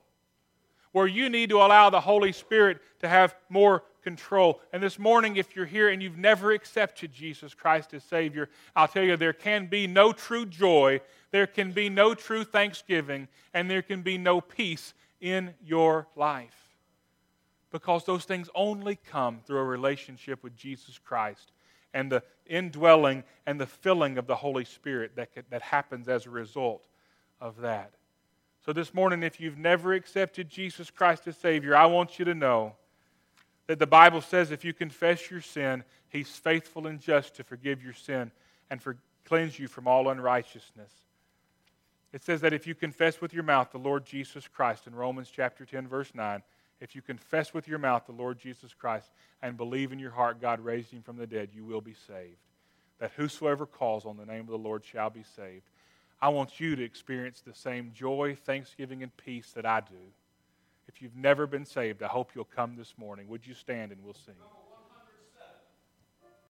where 0.92 1.07
you 1.07 1.28
need 1.28 1.50
to 1.50 1.57
allow 1.57 1.90
the 1.90 2.00
Holy 2.00 2.33
Spirit 2.33 2.78
to 3.00 3.09
have 3.09 3.35
more 3.48 3.83
control. 4.02 4.61
And 4.72 4.83
this 4.83 4.98
morning, 4.98 5.37
if 5.37 5.57
you're 5.57 5.66
here 5.66 5.88
and 5.88 6.02
you've 6.02 6.18
never 6.18 6.52
accepted 6.52 7.12
Jesus 7.12 7.55
Christ 7.55 7.94
as 7.94 8.05
Savior, 8.05 8.48
I'll 8.76 8.88
tell 8.88 9.02
you 9.02 9.16
there 9.16 9.33
can 9.33 9.66
be 9.66 9.87
no 9.87 10.12
true 10.12 10.46
joy, 10.46 11.00
there 11.31 11.46
can 11.46 11.72
be 11.72 11.88
no 11.88 12.14
true 12.14 12.44
thanksgiving, 12.44 13.28
and 13.55 13.70
there 13.70 13.83
can 13.83 14.02
be 14.02 14.18
no 14.18 14.40
peace 14.40 14.94
in 15.20 15.55
your 15.64 16.07
life. 16.16 16.57
Because 17.70 18.05
those 18.05 18.24
things 18.24 18.50
only 18.55 18.96
come 18.96 19.40
through 19.46 19.59
a 19.59 19.64
relationship 19.64 20.42
with 20.42 20.55
Jesus 20.57 20.98
Christ 20.98 21.52
and 21.94 22.11
the 22.11 22.22
indwelling 22.46 23.24
and 23.46 23.61
the 23.61 23.66
filling 23.66 24.18
of 24.18 24.26
the 24.26 24.37
Holy 24.37 24.64
Spirit 24.64 25.12
that, 25.16 25.31
that 25.50 25.62
happens 25.62 26.09
as 26.09 26.26
a 26.26 26.31
result 26.31 26.87
of 27.40 27.61
that. 27.61 27.92
So, 28.64 28.72
this 28.72 28.94
morning, 28.94 29.25
if 29.25 29.40
you've 29.40 29.59
never 29.59 29.92
accepted 29.92 30.48
Jesus 30.48 30.88
Christ 30.88 31.27
as 31.27 31.37
Savior, 31.37 31.75
I 31.75 31.87
want 31.87 32.20
you 32.20 32.25
to 32.27 32.35
know 32.35 32.75
that 33.66 33.81
the 33.81 33.88
Bible 33.88 34.20
says 34.20 34.53
if 34.53 34.64
you 34.64 34.72
confess 34.72 35.31
your 35.31 35.40
sin, 35.40 35.83
He's 36.09 36.31
faithful 36.31 36.87
and 36.87 37.01
just 37.01 37.35
to 37.37 37.44
forgive 37.44 37.83
your 37.83 37.92
sin 37.92 38.31
and 38.70 38.81
for, 38.81 38.96
cleanse 39.25 39.59
you 39.59 39.66
from 39.66 39.88
all 39.88 40.09
unrighteousness. 40.11 40.92
It 42.12 42.22
says 42.22 42.42
that 42.42 42.53
if 42.53 42.66
you 42.66 42.75
confess 42.75 43.20
with 43.20 43.35
your 43.35 43.42
mouth 43.42 43.72
the 43.72 43.79
Lord 43.79 44.05
Jesus 44.05 44.46
Christ 44.46 44.87
in 44.87 44.94
Romans 44.94 45.31
chapter 45.35 45.64
10, 45.64 45.88
verse 45.88 46.12
9, 46.14 46.42
If 46.81 46.94
you 46.94 47.03
confess 47.03 47.53
with 47.53 47.66
your 47.66 47.79
mouth 47.79 48.05
the 48.07 48.12
Lord 48.12 48.38
Jesus 48.38 48.75
Christ 48.75 49.11
and 49.42 49.57
believe 49.57 49.90
in 49.90 49.98
your 49.98 50.11
heart 50.12 50.40
God 50.40 50.61
raised 50.61 50.92
him 50.92 51.03
from 51.03 51.16
the 51.16 51.27
dead, 51.27 51.48
you 51.53 51.64
will 51.64 51.81
be 51.81 51.96
saved. 52.07 52.37
That 53.01 53.12
whosoever 53.16 53.66
calls 53.66 54.05
on 54.05 54.18
the 54.18 54.27
name 54.27 54.42
of 54.42 54.48
the 54.48 54.59
Lord 54.59 54.85
shall 54.85 55.11
be 55.11 55.25
saved. 55.35 55.64
I 56.22 56.28
want 56.28 56.61
you 56.61 56.76
to 56.76 56.85
experience 56.85 57.42
the 57.44 57.52
same 57.52 57.90
joy, 57.92 58.38
thanksgiving, 58.46 59.02
and 59.02 59.14
peace 59.16 59.50
that 59.56 59.66
I 59.66 59.80
do. 59.80 59.96
If 60.87 61.02
you've 61.02 61.16
never 61.16 61.48
been 61.48 61.64
saved, 61.64 62.00
I 62.00 62.06
hope 62.06 62.30
you'll 62.37 62.44
come 62.44 62.76
this 62.76 62.94
morning. 62.96 63.26
Would 63.26 63.44
you 63.44 63.54
stand 63.54 63.90
and 63.90 64.04
we'll 64.04 64.14
sing? 64.14 64.35